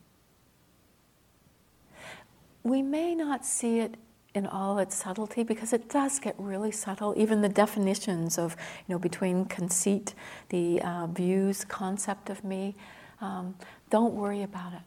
We 2.62 2.82
may 2.82 3.14
not 3.14 3.44
see 3.44 3.80
it 3.80 3.96
in 4.34 4.46
all 4.46 4.78
its 4.78 4.94
subtlety 4.96 5.42
because 5.42 5.72
it 5.72 5.88
does 5.88 6.18
get 6.18 6.34
really 6.38 6.70
subtle. 6.70 7.12
Even 7.16 7.42
the 7.42 7.48
definitions 7.48 8.38
of, 8.38 8.56
you 8.86 8.94
know, 8.94 8.98
between 8.98 9.44
conceit, 9.44 10.14
the 10.48 10.80
uh, 10.80 11.06
views, 11.08 11.64
concept 11.64 12.30
of 12.30 12.44
me, 12.44 12.74
um, 13.20 13.54
don't 13.90 14.14
worry 14.14 14.42
about 14.42 14.72
it. 14.72 14.82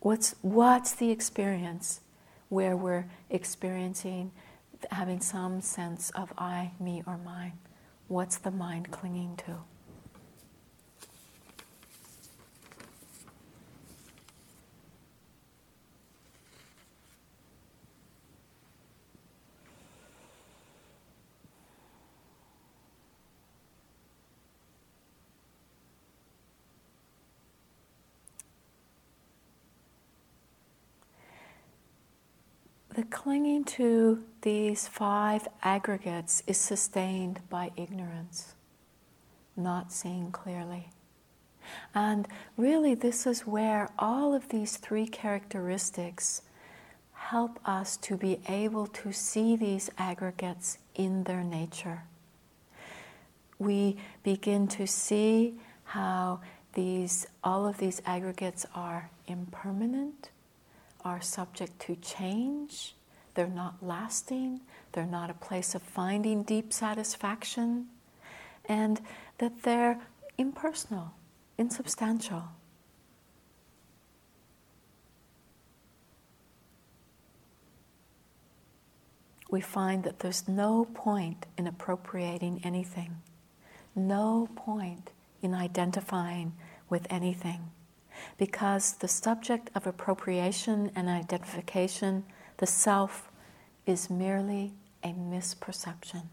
What's, 0.00 0.34
what's 0.42 0.92
the 0.92 1.10
experience 1.10 2.00
where 2.48 2.76
we're 2.76 3.06
experiencing 3.30 4.32
having 4.90 5.20
some 5.20 5.60
sense 5.60 6.10
of 6.10 6.32
I, 6.36 6.72
me, 6.78 7.02
or 7.06 7.16
mine? 7.16 7.54
What's 8.08 8.36
the 8.36 8.50
mind 8.50 8.90
clinging 8.90 9.36
to? 9.46 9.56
The 32.94 33.04
clinging 33.26 33.64
to 33.64 34.22
these 34.42 34.86
five 34.86 35.48
aggregates 35.64 36.44
is 36.46 36.56
sustained 36.56 37.40
by 37.50 37.72
ignorance, 37.76 38.54
not 39.56 39.90
seeing 39.90 40.30
clearly. 40.30 40.86
And 41.92 42.28
really, 42.56 42.94
this 42.94 43.26
is 43.26 43.40
where 43.44 43.90
all 43.98 44.32
of 44.32 44.50
these 44.50 44.76
three 44.76 45.08
characteristics 45.08 46.42
help 47.14 47.58
us 47.64 47.96
to 47.96 48.16
be 48.16 48.38
able 48.48 48.86
to 48.86 49.10
see 49.12 49.56
these 49.56 49.90
aggregates 49.98 50.78
in 50.94 51.24
their 51.24 51.42
nature. 51.42 52.04
We 53.58 53.96
begin 54.22 54.68
to 54.68 54.86
see 54.86 55.56
how 55.82 56.42
these, 56.74 57.26
all 57.42 57.66
of 57.66 57.78
these 57.78 58.00
aggregates 58.06 58.66
are 58.72 59.10
impermanent 59.26 60.30
are 61.04 61.20
subject 61.20 61.78
to 61.78 61.96
change, 61.96 62.95
they're 63.36 63.46
not 63.46 63.76
lasting, 63.82 64.60
they're 64.92 65.06
not 65.06 65.30
a 65.30 65.34
place 65.34 65.74
of 65.74 65.82
finding 65.82 66.42
deep 66.42 66.72
satisfaction, 66.72 67.86
and 68.64 69.00
that 69.38 69.62
they're 69.62 70.00
impersonal, 70.38 71.12
insubstantial. 71.56 72.44
We 79.48 79.60
find 79.60 80.02
that 80.02 80.18
there's 80.18 80.48
no 80.48 80.86
point 80.92 81.46
in 81.56 81.66
appropriating 81.66 82.60
anything, 82.64 83.18
no 83.94 84.48
point 84.56 85.10
in 85.40 85.54
identifying 85.54 86.54
with 86.88 87.06
anything. 87.10 87.70
Because 88.38 88.94
the 88.94 89.08
subject 89.08 89.70
of 89.74 89.86
appropriation 89.86 90.90
and 90.96 91.08
identification, 91.08 92.24
the 92.58 92.66
self, 92.66 93.30
is 93.86 94.10
merely 94.10 94.72
a 95.04 95.08
misperception. 95.08 96.24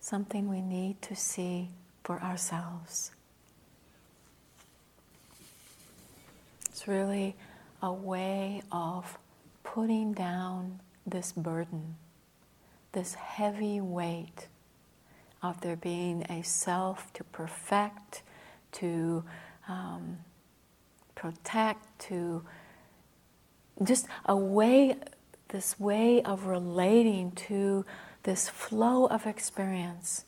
Something 0.00 0.48
we 0.48 0.60
need 0.60 1.00
to 1.02 1.14
see 1.14 1.68
for 2.02 2.20
ourselves. 2.20 3.12
It's 6.66 6.88
really 6.88 7.36
a 7.80 7.92
way 7.92 8.62
of 8.72 9.18
putting 9.62 10.12
down 10.12 10.80
this 11.06 11.32
burden, 11.32 11.94
this 12.92 13.14
heavy 13.14 13.80
weight 13.80 14.48
of 15.42 15.60
there 15.60 15.76
being 15.76 16.24
a 16.28 16.42
self 16.42 17.12
to 17.12 17.24
perfect, 17.24 18.22
to 18.72 19.22
um, 19.68 20.18
protect, 21.14 21.86
to 21.98 22.42
just 23.86 24.06
a 24.24 24.36
way, 24.36 24.96
this 25.48 25.78
way 25.78 26.22
of 26.22 26.46
relating 26.46 27.32
to 27.32 27.84
this 28.22 28.48
flow 28.48 29.06
of 29.06 29.26
experience 29.26 30.24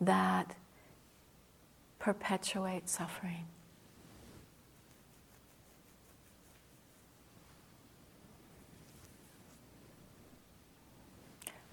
that 0.00 0.54
perpetuates 1.98 2.92
suffering. 2.92 3.46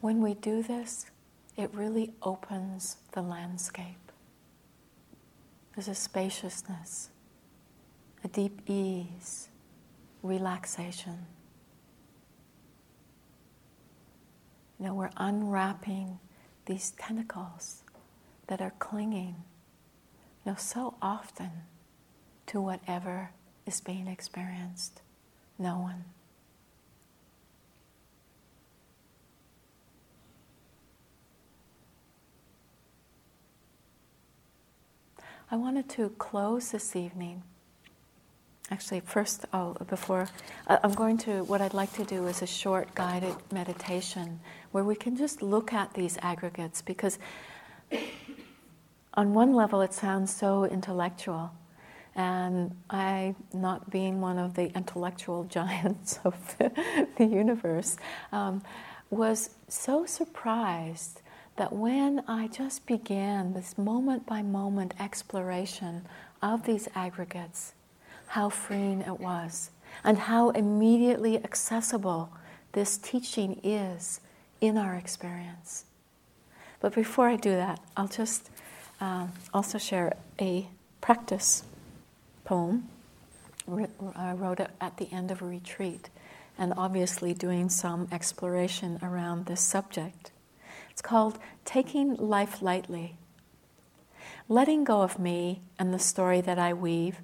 When 0.02 0.21
we 0.21 0.36
do 0.36 0.62
this, 0.62 1.08
it 1.58 1.73
really 1.73 2.13
opens 2.21 2.97
the 3.13 3.21
landscape. 3.21 4.12
There's 5.76 5.88
a 5.88 5.95
spaciousness, 5.95 7.10
a 8.23 8.28
deep 8.28 8.62
ease, 8.67 9.50
relaxation. 10.23 11.25
Know, 14.80 14.93
we're 14.93 15.10
unwrapping 15.17 16.19
these 16.65 16.91
tentacles 16.91 17.84
that 18.47 18.61
are 18.61 18.74
clinging, 18.78 19.36
you 20.45 20.51
know, 20.51 20.55
so 20.55 20.93
often 21.01 21.49
to 22.45 22.61
whatever 22.61 23.32
is 23.65 23.82
being 23.82 24.07
experienced. 24.07 25.01
No 25.57 25.80
one. 25.80 26.05
I 35.49 35.55
wanted 35.55 35.89
to 35.89 36.09
close 36.09 36.72
this 36.72 36.95
evening. 36.95 37.41
Actually, 38.70 38.99
first, 38.99 39.45
before, 39.88 40.28
I'm 40.68 40.93
going 40.93 41.18
to, 41.20 41.43
what 41.45 41.61
I'd 41.61 41.74
like 41.74 41.93
to 41.93 42.03
do 42.03 42.28
is 42.28 42.41
a 42.41 42.47
short 42.47 42.93
guided 42.95 43.36
meditation 43.49 44.41
where 44.72 44.84
we 44.84 44.93
can 44.93 45.15
just 45.15 45.41
look 45.41 45.72
at 45.72 45.93
these 45.93 46.18
aggregates 46.22 46.82
because, 46.82 47.18
on 49.13 49.34
one 49.34 49.53
level, 49.53 49.82
it 49.82 49.93
sounds 49.93 50.36
so 50.36 50.65
intellectual. 50.65 51.51
And 52.13 52.76
I, 52.89 53.36
not 53.53 53.89
being 53.89 54.20
one 54.20 54.38
of 54.38 54.55
the 54.55 54.76
intellectual 54.76 55.43
giants 55.49 56.20
of 56.26 56.57
the, 56.57 56.72
the 57.18 57.26
universe, 57.26 57.95
um, 58.34 58.63
was 59.09 59.51
so 59.70 60.05
surprised 60.05 61.22
that 61.55 61.72
when 61.72 62.22
I 62.28 62.47
just 62.49 62.86
began 62.86 63.53
this 63.53 63.78
moment 63.78 64.26
by 64.26 64.41
moment 64.41 64.93
exploration 64.99 66.05
of 66.41 66.65
these 66.65 66.89
aggregates, 66.95 67.74
how 68.28 68.49
freeing 68.49 69.01
it 69.01 69.19
was, 69.19 69.71
and 70.03 70.17
how 70.17 70.49
immediately 70.51 71.38
accessible 71.43 72.30
this 72.73 72.97
teaching 72.97 73.59
is 73.63 74.19
in 74.61 74.78
our 74.78 74.95
experience. 74.95 75.86
But 76.80 76.93
before 76.93 77.28
I 77.28 77.36
do 77.36 77.51
that, 77.51 77.80
I'll 77.95 78.07
just 78.07 78.49
uh, 79.01 79.28
also 79.53 79.78
share 79.78 80.15
a 80.39 80.67
practice 81.01 81.63
poem. 82.45 82.89
I 84.15 84.34
wrote 84.34 84.59
it 84.59 84.69
at 84.80 84.97
the 84.97 85.09
end 85.11 85.32
of 85.32 85.41
a 85.41 85.45
retreat, 85.45 86.09
and 86.57 86.73
obviously 86.78 87.34
doing 87.34 87.69
some 87.69 88.07
exploration 88.11 88.99
around 89.01 89.45
this 89.45 89.61
subject. 89.61 90.32
It's 90.89 91.01
called 91.01 91.38
Taking 91.65 92.15
Life 92.15 92.61
Lightly. 92.61 93.15
Letting 94.49 94.84
go 94.84 95.01
of 95.01 95.19
me 95.19 95.61
and 95.78 95.93
the 95.93 95.99
story 95.99 96.41
that 96.41 96.57
I 96.57 96.73
weave, 96.73 97.17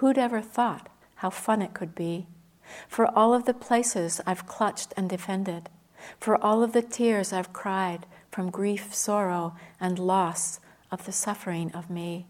who'd 0.00 0.16
ever 0.16 0.40
thought 0.40 0.88
how 1.16 1.28
fun 1.28 1.60
it 1.60 1.74
could 1.74 1.94
be? 1.94 2.26
For 2.88 3.06
all 3.06 3.34
of 3.34 3.44
the 3.44 3.52
places 3.52 4.20
I've 4.26 4.46
clutched 4.46 4.94
and 4.96 5.10
defended, 5.10 5.68
for 6.18 6.42
all 6.42 6.62
of 6.62 6.72
the 6.72 6.80
tears 6.80 7.34
I've 7.34 7.52
cried 7.52 8.06
from 8.30 8.50
grief, 8.50 8.94
sorrow, 8.94 9.54
and 9.78 9.98
loss 9.98 10.58
of 10.90 11.04
the 11.04 11.12
suffering 11.12 11.70
of 11.72 11.90
me. 11.90 12.26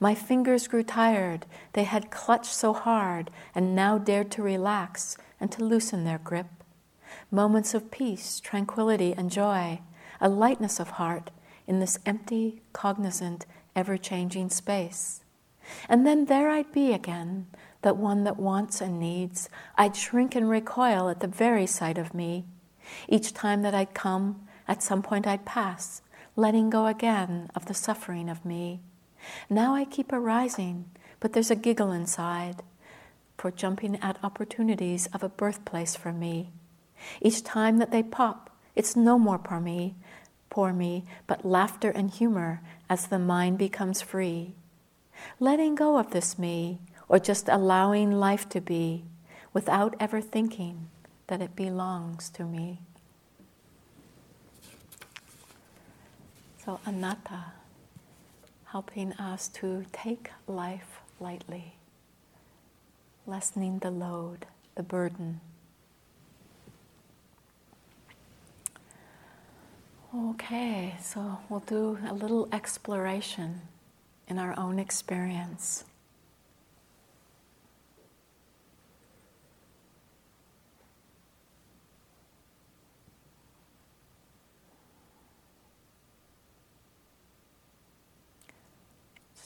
My 0.00 0.14
fingers 0.14 0.66
grew 0.66 0.82
tired, 0.82 1.44
they 1.74 1.84
had 1.84 2.10
clutched 2.10 2.54
so 2.54 2.72
hard, 2.72 3.30
and 3.54 3.74
now 3.74 3.98
dared 3.98 4.30
to 4.32 4.42
relax 4.42 5.18
and 5.38 5.52
to 5.52 5.62
loosen 5.62 6.04
their 6.04 6.18
grip. 6.18 6.46
Moments 7.30 7.74
of 7.74 7.90
peace, 7.90 8.40
tranquility, 8.40 9.12
and 9.12 9.30
joy 9.30 9.80
a 10.18 10.28
lightness 10.28 10.78
of 10.78 10.90
heart 10.90 11.30
in 11.66 11.80
this 11.80 11.98
empty, 12.06 12.62
cognizant, 12.72 13.44
ever 13.74 13.98
changing 13.98 14.48
space. 14.48 15.21
And 15.88 16.06
then 16.06 16.26
there 16.26 16.50
I'd 16.50 16.72
be 16.72 16.92
again, 16.92 17.46
that 17.82 17.96
one 17.96 18.24
that 18.24 18.38
wants 18.38 18.80
and 18.80 18.98
needs. 18.98 19.48
I'd 19.76 19.96
shrink 19.96 20.34
and 20.34 20.48
recoil 20.48 21.08
at 21.08 21.20
the 21.20 21.26
very 21.26 21.66
sight 21.66 21.98
of 21.98 22.14
me. 22.14 22.44
Each 23.08 23.32
time 23.32 23.62
that 23.62 23.74
I'd 23.74 23.94
come, 23.94 24.46
at 24.66 24.82
some 24.82 25.02
point 25.02 25.26
I'd 25.26 25.44
pass, 25.44 26.02
letting 26.36 26.70
go 26.70 26.86
again 26.86 27.50
of 27.54 27.66
the 27.66 27.74
suffering 27.74 28.28
of 28.28 28.44
me. 28.44 28.80
Now 29.50 29.74
I 29.74 29.84
keep 29.84 30.12
arising, 30.12 30.86
but 31.20 31.32
there's 31.32 31.50
a 31.50 31.56
giggle 31.56 31.92
inside 31.92 32.62
for 33.36 33.50
jumping 33.50 33.96
at 33.96 34.22
opportunities 34.22 35.06
of 35.12 35.22
a 35.22 35.28
birthplace 35.28 35.96
for 35.96 36.12
me. 36.12 36.50
Each 37.20 37.42
time 37.42 37.78
that 37.78 37.90
they 37.90 38.02
pop, 38.02 38.50
it's 38.74 38.96
no 38.96 39.18
more 39.18 39.38
for 39.38 39.60
me, 39.60 39.96
poor 40.50 40.72
me, 40.72 41.04
but 41.26 41.44
laughter 41.44 41.90
and 41.90 42.10
humor 42.10 42.60
as 42.88 43.06
the 43.06 43.18
mind 43.18 43.58
becomes 43.58 44.00
free. 44.00 44.54
Letting 45.40 45.74
go 45.74 45.98
of 45.98 46.10
this 46.10 46.38
me, 46.38 46.78
or 47.08 47.18
just 47.18 47.48
allowing 47.48 48.12
life 48.12 48.48
to 48.50 48.60
be 48.60 49.04
without 49.52 49.94
ever 50.00 50.20
thinking 50.20 50.88
that 51.26 51.42
it 51.42 51.54
belongs 51.54 52.30
to 52.30 52.44
me. 52.44 52.80
So, 56.64 56.80
anatta, 56.86 57.52
helping 58.66 59.12
us 59.14 59.48
to 59.48 59.84
take 59.92 60.30
life 60.46 61.00
lightly, 61.20 61.74
lessening 63.26 63.80
the 63.80 63.90
load, 63.90 64.46
the 64.74 64.82
burden. 64.82 65.40
Okay, 70.14 70.94
so 71.00 71.38
we'll 71.48 71.60
do 71.60 71.98
a 72.08 72.14
little 72.14 72.48
exploration 72.52 73.62
in 74.32 74.38
our 74.38 74.58
own 74.58 74.78
experience. 74.78 75.84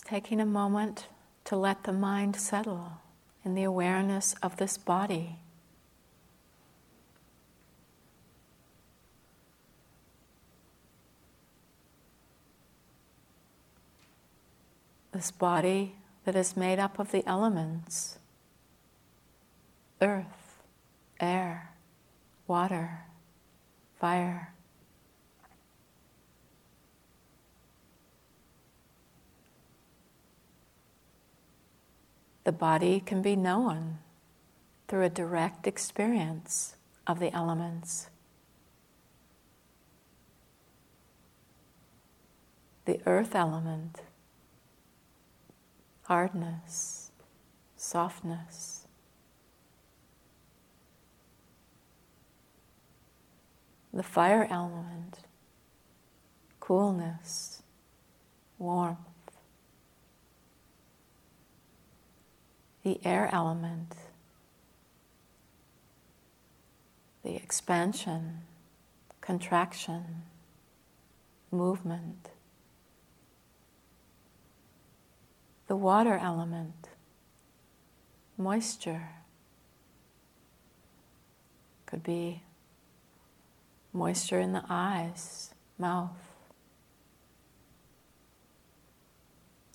Taking 0.05 0.41
a 0.41 0.47
moment 0.47 1.09
to 1.47 1.57
let 1.57 1.83
the 1.83 1.93
mind 1.93 2.37
settle 2.37 2.93
in 3.45 3.57
the 3.57 3.65
awareness 3.65 4.37
of 4.41 4.57
this 4.57 4.79
body. 4.79 5.41
This 15.17 15.31
body 15.31 15.95
that 16.27 16.37
is 16.37 16.59
made 16.59 16.79
up 16.79 16.99
of 16.99 17.11
the 17.11 17.27
elements 17.27 18.19
earth, 20.03 20.61
air, 21.19 21.73
water, 22.47 23.07
fire. 23.99 24.53
The 32.45 32.53
body 32.53 33.01
can 33.01 33.23
be 33.23 33.37
known 33.37 33.99
through 34.87 35.05
a 35.05 35.09
direct 35.09 35.67
experience 35.67 36.77
of 37.07 37.21
the 37.21 37.35
elements. 37.35 38.11
The 42.85 43.01
earth 43.07 43.35
element 43.35 44.03
hardness, 46.07 47.11
softness. 47.77 48.87
The 53.93 54.05
fire 54.05 54.47
element, 54.49 55.21
coolness, 56.61 57.63
warmth. 58.57 58.99
The 62.85 63.01
air 63.05 63.29
element, 63.33 63.97
the 67.25 67.35
expansion, 67.35 68.43
contraction, 69.21 70.23
movement. 71.51 72.29
The 75.67 75.77
water 75.77 76.15
element, 76.15 76.89
moisture. 78.37 79.09
Could 81.87 82.03
be 82.03 82.43
moisture 83.93 84.41
in 84.41 84.53
the 84.53 84.65
eyes, 84.69 85.55
mouth. 85.79 86.33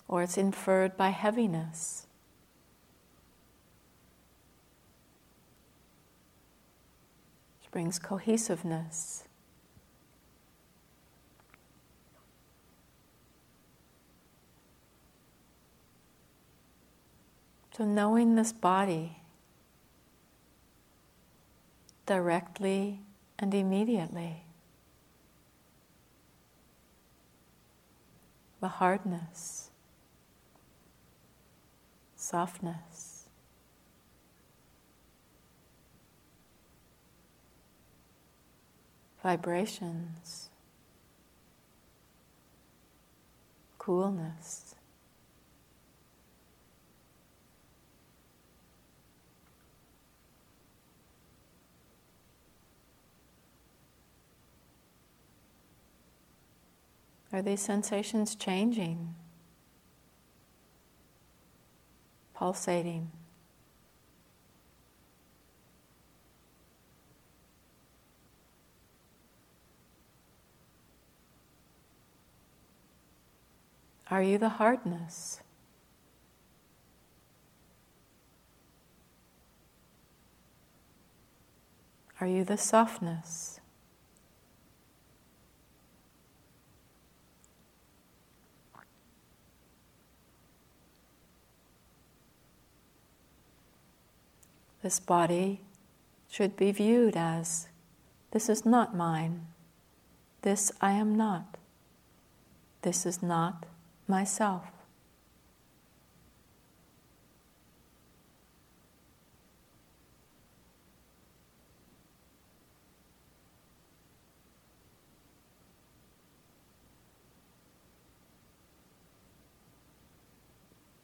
Or 0.08 0.22
it's 0.22 0.36
inferred 0.36 0.96
by 0.96 1.08
heaviness. 1.08 2.06
Which 7.60 7.70
brings 7.70 7.98
cohesiveness. 7.98 9.24
So, 17.76 17.84
knowing 17.84 18.34
this 18.34 18.52
body 18.52 19.22
directly 22.04 23.00
and 23.38 23.54
immediately, 23.54 24.44
the 28.60 28.68
hardness, 28.68 29.70
softness. 32.14 33.24
Vibrations, 39.22 40.50
coolness. 43.78 44.74
Are 57.32 57.40
these 57.40 57.60
sensations 57.60 58.34
changing? 58.34 59.14
Pulsating? 62.34 63.10
Are 74.10 74.22
you 74.22 74.36
the 74.36 74.50
hardness? 74.50 75.40
Are 82.20 82.26
you 82.26 82.44
the 82.44 82.58
softness? 82.58 83.61
This 94.82 94.98
body 94.98 95.60
should 96.28 96.56
be 96.56 96.72
viewed 96.72 97.16
as 97.16 97.68
this 98.32 98.48
is 98.48 98.66
not 98.66 98.96
mine, 98.96 99.46
this 100.40 100.72
I 100.80 100.92
am 100.92 101.16
not, 101.16 101.56
this 102.80 103.06
is 103.06 103.22
not 103.22 103.64
myself. 104.08 104.64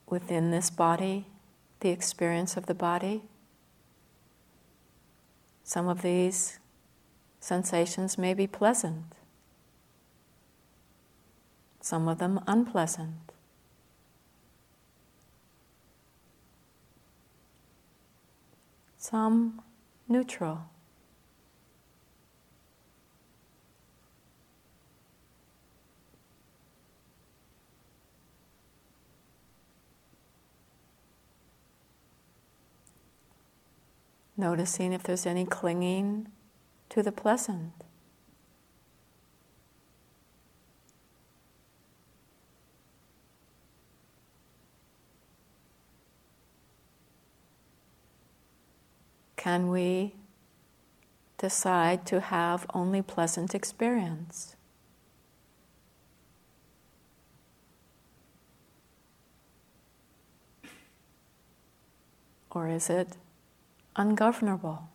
Within 0.05 0.51
this 0.51 0.69
body, 0.69 1.27
the 1.79 1.89
experience 1.89 2.57
of 2.57 2.65
the 2.65 2.73
body, 2.73 3.21
some 5.69 5.87
of 5.87 6.01
these 6.01 6.57
sensations 7.39 8.17
may 8.17 8.33
be 8.33 8.47
pleasant, 8.47 9.13
some 11.79 12.07
of 12.07 12.17
them 12.17 12.39
unpleasant. 12.47 13.31
Some 18.97 19.61
neutral. 20.07 20.61
Noticing 34.39 34.93
if 34.93 35.03
there's 35.03 35.25
any 35.25 35.45
clinging 35.45 36.29
to 36.87 37.03
the 37.03 37.11
pleasant. 37.11 37.73
Can 49.35 49.67
we 49.67 50.15
decide 51.37 52.05
to 52.05 52.21
have 52.21 52.65
only 52.73 53.01
pleasant 53.01 53.53
experience? 53.53 54.55
Or 62.49 62.69
is 62.69 62.89
it 62.89 63.17
ungovernable. 63.95 64.89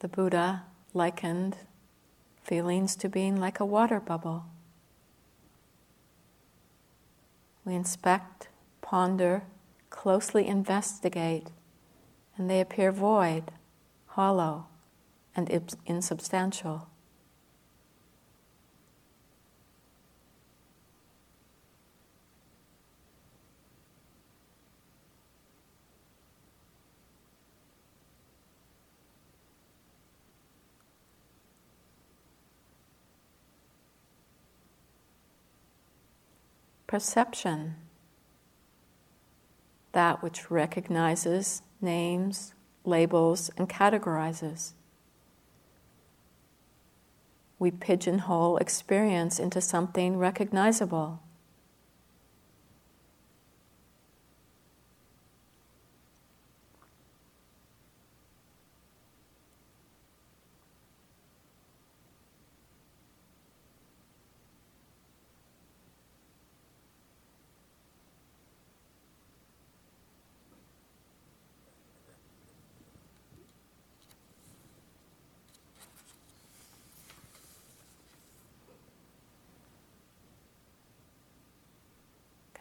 The 0.00 0.08
Buddha 0.08 0.62
likened 0.94 1.58
feelings 2.42 2.96
to 2.96 3.08
being 3.08 3.36
like 3.36 3.60
a 3.60 3.66
water 3.66 4.00
bubble. 4.00 4.46
We 7.66 7.74
inspect, 7.74 8.48
ponder, 8.80 9.42
closely 9.90 10.46
investigate, 10.46 11.48
and 12.36 12.48
they 12.48 12.62
appear 12.62 12.90
void, 12.90 13.52
hollow, 14.06 14.69
and 15.34 15.48
insubstantial. 15.86 16.88
Perception, 36.86 37.76
that 39.92 40.22
which 40.24 40.50
recognizes, 40.50 41.62
names, 41.80 42.52
labels, 42.84 43.48
and 43.56 43.68
categorizes 43.68 44.72
we 47.60 47.70
pigeonhole 47.70 48.56
experience 48.56 49.38
into 49.38 49.60
something 49.60 50.16
recognizable. 50.16 51.22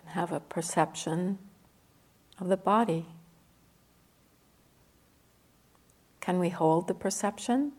Have 0.10 0.32
a 0.32 0.39
perception 0.39 1.38
of 2.39 2.47
the 2.47 2.57
body. 2.57 3.05
Can 6.22 6.39
we 6.39 6.49
hold 6.49 6.88
the 6.88 6.93
perception? 6.93 7.72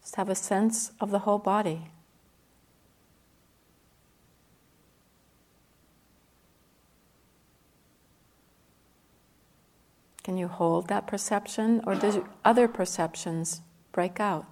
Just 0.00 0.16
have 0.16 0.28
a 0.28 0.34
sense 0.34 0.92
of 1.00 1.10
the 1.10 1.20
whole 1.20 1.38
body. 1.38 1.88
Can 10.22 10.36
you 10.38 10.46
hold 10.46 10.88
that 10.88 11.06
perception, 11.08 11.80
or 11.84 11.96
do 11.96 12.28
other 12.44 12.68
perceptions 12.68 13.62
break 13.90 14.20
out? 14.20 14.46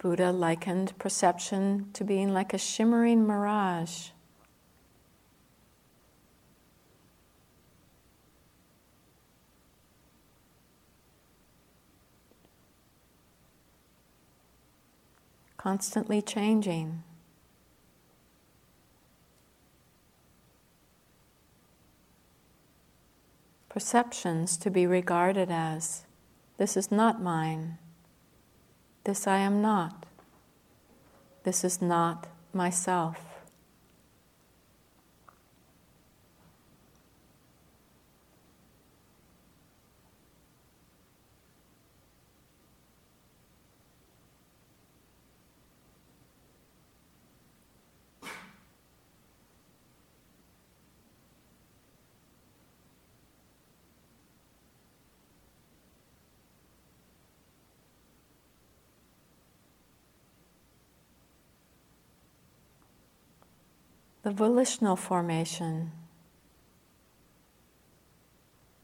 Buddha 0.00 0.32
likened 0.32 0.96
perception 0.98 1.90
to 1.92 2.04
being 2.04 2.32
like 2.32 2.54
a 2.54 2.58
shimmering 2.58 3.26
mirage. 3.26 4.08
Constantly 15.58 16.22
changing. 16.22 17.02
Perceptions 23.68 24.56
to 24.56 24.70
be 24.70 24.86
regarded 24.86 25.50
as 25.50 26.06
this 26.56 26.74
is 26.78 26.90
not 26.90 27.20
mine. 27.20 27.76
This 29.04 29.26
I 29.26 29.38
am 29.38 29.62
not. 29.62 30.06
This 31.44 31.64
is 31.64 31.80
not 31.80 32.26
myself. 32.52 33.29
The 64.22 64.30
volitional 64.30 64.96
formation, 64.96 65.92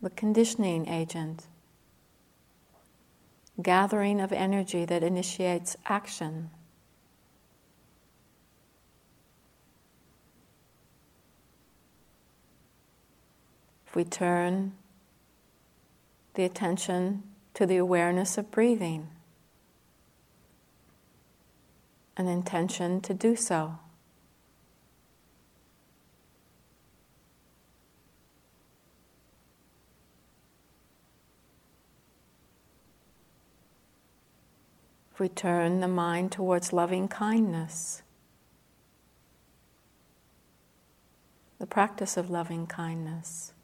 the 0.00 0.10
conditioning 0.10 0.88
agent, 0.88 1.46
gathering 3.62 4.20
of 4.20 4.32
energy 4.32 4.84
that 4.84 5.02
initiates 5.02 5.76
action. 5.86 6.50
If 13.86 13.94
we 13.94 14.04
turn 14.04 14.72
the 16.34 16.44
attention 16.44 17.22
to 17.54 17.66
the 17.66 17.76
awareness 17.76 18.38
of 18.38 18.50
breathing, 18.50 19.08
an 22.16 22.26
intention 22.26 23.00
to 23.02 23.12
do 23.12 23.36
so. 23.36 23.78
We 35.18 35.28
turn 35.30 35.80
the 35.80 35.88
mind 35.88 36.32
towards 36.32 36.74
loving 36.74 37.08
kindness, 37.08 38.02
the 41.58 41.66
practice 41.66 42.18
of 42.18 42.28
loving 42.28 42.66
kindness, 42.66 43.54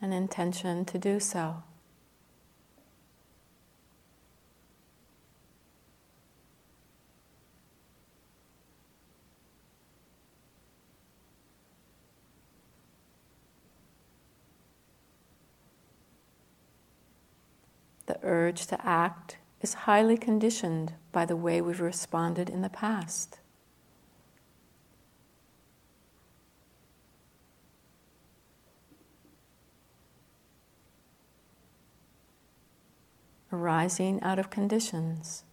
an 0.00 0.12
intention 0.12 0.84
to 0.86 0.98
do 0.98 1.20
so. 1.20 1.62
The 18.06 18.18
urge 18.22 18.66
to 18.66 18.86
act 18.86 19.38
is 19.60 19.74
highly 19.74 20.16
conditioned 20.16 20.92
by 21.12 21.24
the 21.24 21.36
way 21.36 21.60
we've 21.60 21.80
responded 21.80 22.48
in 22.48 22.62
the 22.62 22.68
past. 22.68 23.38
Arising 33.52 34.22
out 34.22 34.38
of 34.38 34.50
conditions. 34.50 35.45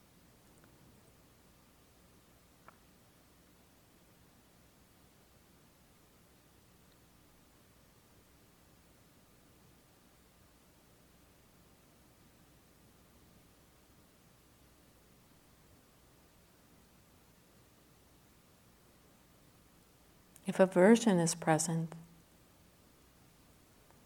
If 20.54 20.60
aversion 20.60 21.18
is 21.18 21.34
present, 21.34 21.92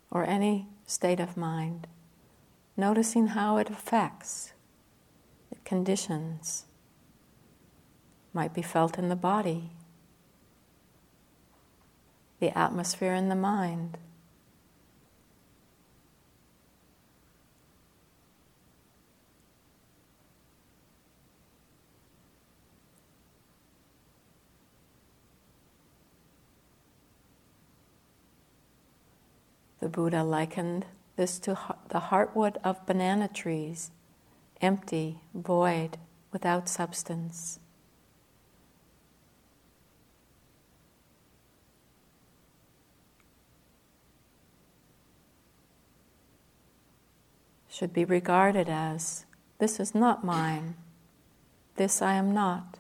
or 0.09 0.23
any 0.23 0.65
state 0.85 1.19
of 1.19 1.35
mind, 1.35 1.85
noticing 2.77 3.27
how 3.27 3.57
it 3.57 3.69
affects, 3.69 4.53
it 5.51 5.65
conditions, 5.65 6.63
might 8.31 8.53
be 8.53 8.61
felt 8.61 8.97
in 8.97 9.09
the 9.09 9.15
body, 9.15 9.71
the 12.39 12.57
atmosphere 12.57 13.13
in 13.13 13.27
the 13.27 13.35
mind. 13.35 13.97
The 29.79 29.89
Buddha 29.89 30.23
likened 30.23 30.85
this 31.17 31.39
to 31.39 31.57
the 31.89 31.99
heartwood 31.99 32.57
of 32.63 32.85
banana 32.85 33.27
trees, 33.27 33.91
empty, 34.61 35.19
void, 35.33 35.97
without 36.31 36.67
substance. 36.67 37.59
Should 47.69 47.93
be 47.93 48.05
regarded 48.05 48.69
as 48.69 49.25
this 49.59 49.79
is 49.79 49.93
not 49.93 50.23
mine, 50.23 50.75
this 51.75 52.01
I 52.01 52.13
am 52.13 52.33
not, 52.33 52.79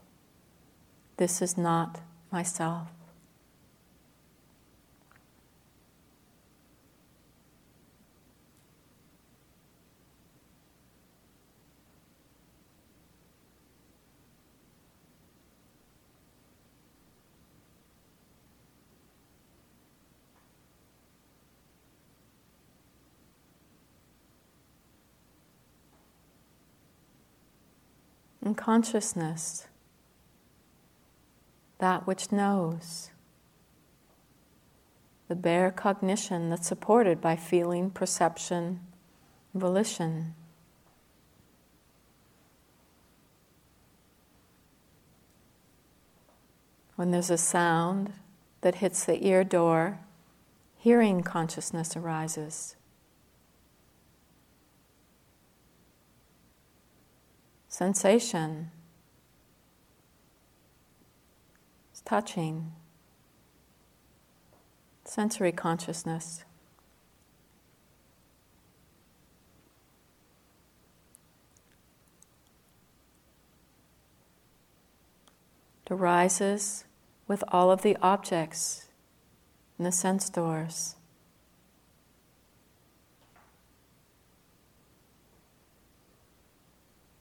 this 1.17 1.41
is 1.41 1.57
not 1.57 2.01
myself. 2.31 2.96
And 28.47 28.55
consciousness, 28.55 29.67
that 31.79 32.07
which 32.07 32.31
knows, 32.31 33.11
the 35.27 35.35
bare 35.35 35.69
cognition 35.69 36.49
that's 36.49 36.65
supported 36.65 37.19
by 37.19 37.35
feeling, 37.35 37.89
perception, 37.89 38.79
volition. 39.53 40.33
When 46.95 47.11
there's 47.11 47.29
a 47.29 47.37
sound 47.37 48.13
that 48.61 48.75
hits 48.75 49.03
the 49.03 49.27
ear 49.27 49.43
door, 49.43 49.99
hearing 50.77 51.21
consciousness 51.21 51.97
arises. 51.97 52.76
Sensation. 57.67 58.71
It's 61.91 62.01
touching, 62.01 62.73
sensory 65.05 65.51
consciousness. 65.51 66.43
It 75.85 75.93
arises 75.93 76.83
with 77.29 77.45
all 77.47 77.71
of 77.71 77.81
the 77.81 77.95
objects 78.01 78.87
in 79.79 79.85
the 79.85 79.91
sense 79.91 80.29
doors. 80.29 80.96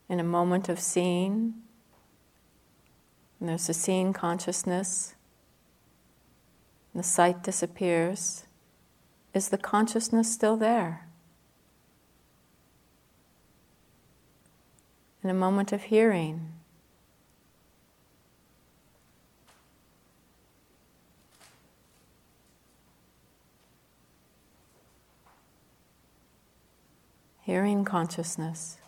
In 0.08 0.20
a 0.20 0.24
moment 0.24 0.68
of 0.68 0.78
seeing, 0.78 1.54
and 3.40 3.48
there's 3.48 3.68
a 3.68 3.74
seeing 3.74 4.12
consciousness, 4.12 5.14
the 6.94 7.02
sight 7.02 7.42
disappears, 7.42 8.46
is 9.34 9.50
the 9.50 9.58
consciousness 9.58 10.32
still 10.32 10.56
there? 10.56 11.06
In 15.22 15.28
a 15.28 15.34
moment 15.34 15.72
of 15.72 15.84
hearing, 15.84 16.52
hearing 27.42 27.84
consciousness. 27.84 28.78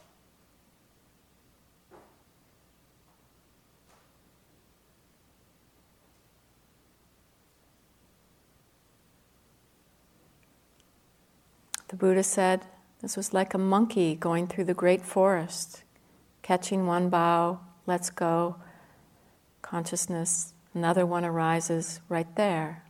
Buddha 11.98 12.22
said 12.22 12.64
this 13.00 13.16
was 13.16 13.34
like 13.34 13.54
a 13.54 13.58
monkey 13.58 14.14
going 14.14 14.46
through 14.46 14.64
the 14.64 14.74
great 14.74 15.02
forest, 15.02 15.82
catching 16.42 16.86
one 16.86 17.08
bough, 17.08 17.60
lets 17.86 18.08
go, 18.08 18.56
consciousness, 19.62 20.54
another 20.74 21.04
one 21.04 21.24
arises 21.24 22.00
right 22.08 22.32
there. 22.36 22.84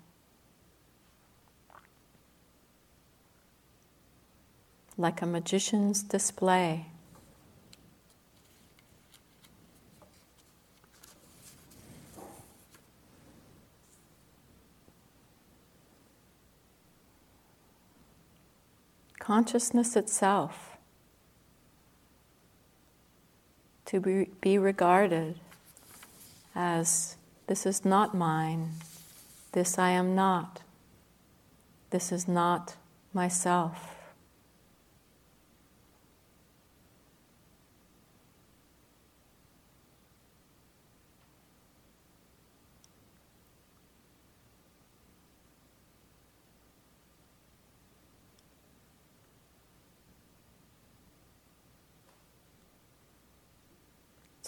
Like 4.99 5.23
a 5.23 5.27
magician's 5.27 6.03
display. 6.03 6.87
Consciousness 19.29 19.95
itself 19.95 20.79
to 23.85 24.01
be, 24.01 24.31
be 24.41 24.57
regarded 24.57 25.39
as 26.55 27.19
this 27.47 27.67
is 27.67 27.85
not 27.85 28.15
mine, 28.15 28.71
this 29.53 29.79
I 29.79 29.91
am 29.91 30.15
not, 30.15 30.63
this 31.91 32.11
is 32.11 32.27
not 32.27 32.77
myself. 33.13 33.99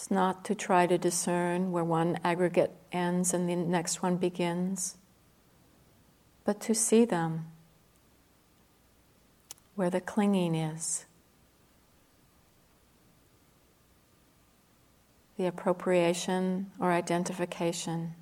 not 0.11 0.43
to 0.45 0.53
try 0.53 0.85
to 0.85 0.97
discern 0.97 1.71
where 1.71 1.83
one 1.83 2.19
aggregate 2.23 2.71
ends 2.91 3.33
and 3.33 3.49
the 3.49 3.55
next 3.55 4.03
one 4.03 4.17
begins, 4.17 4.97
but 6.43 6.59
to 6.59 6.75
see 6.75 7.05
them 7.05 7.47
where 9.75 9.89
the 9.89 10.01
clinging 10.01 10.53
is, 10.53 11.05
the 15.37 15.47
appropriation 15.47 16.69
or 16.79 16.91
identification. 16.91 18.13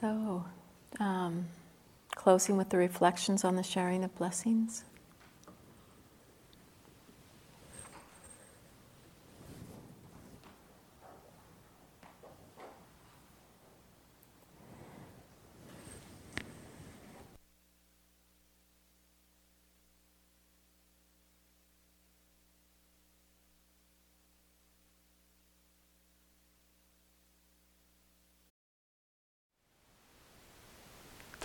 So, 0.00 0.44
um, 1.00 1.46
closing 2.14 2.58
with 2.58 2.68
the 2.68 2.76
reflections 2.76 3.44
on 3.44 3.56
the 3.56 3.62
sharing 3.62 4.04
of 4.04 4.14
blessings. 4.16 4.84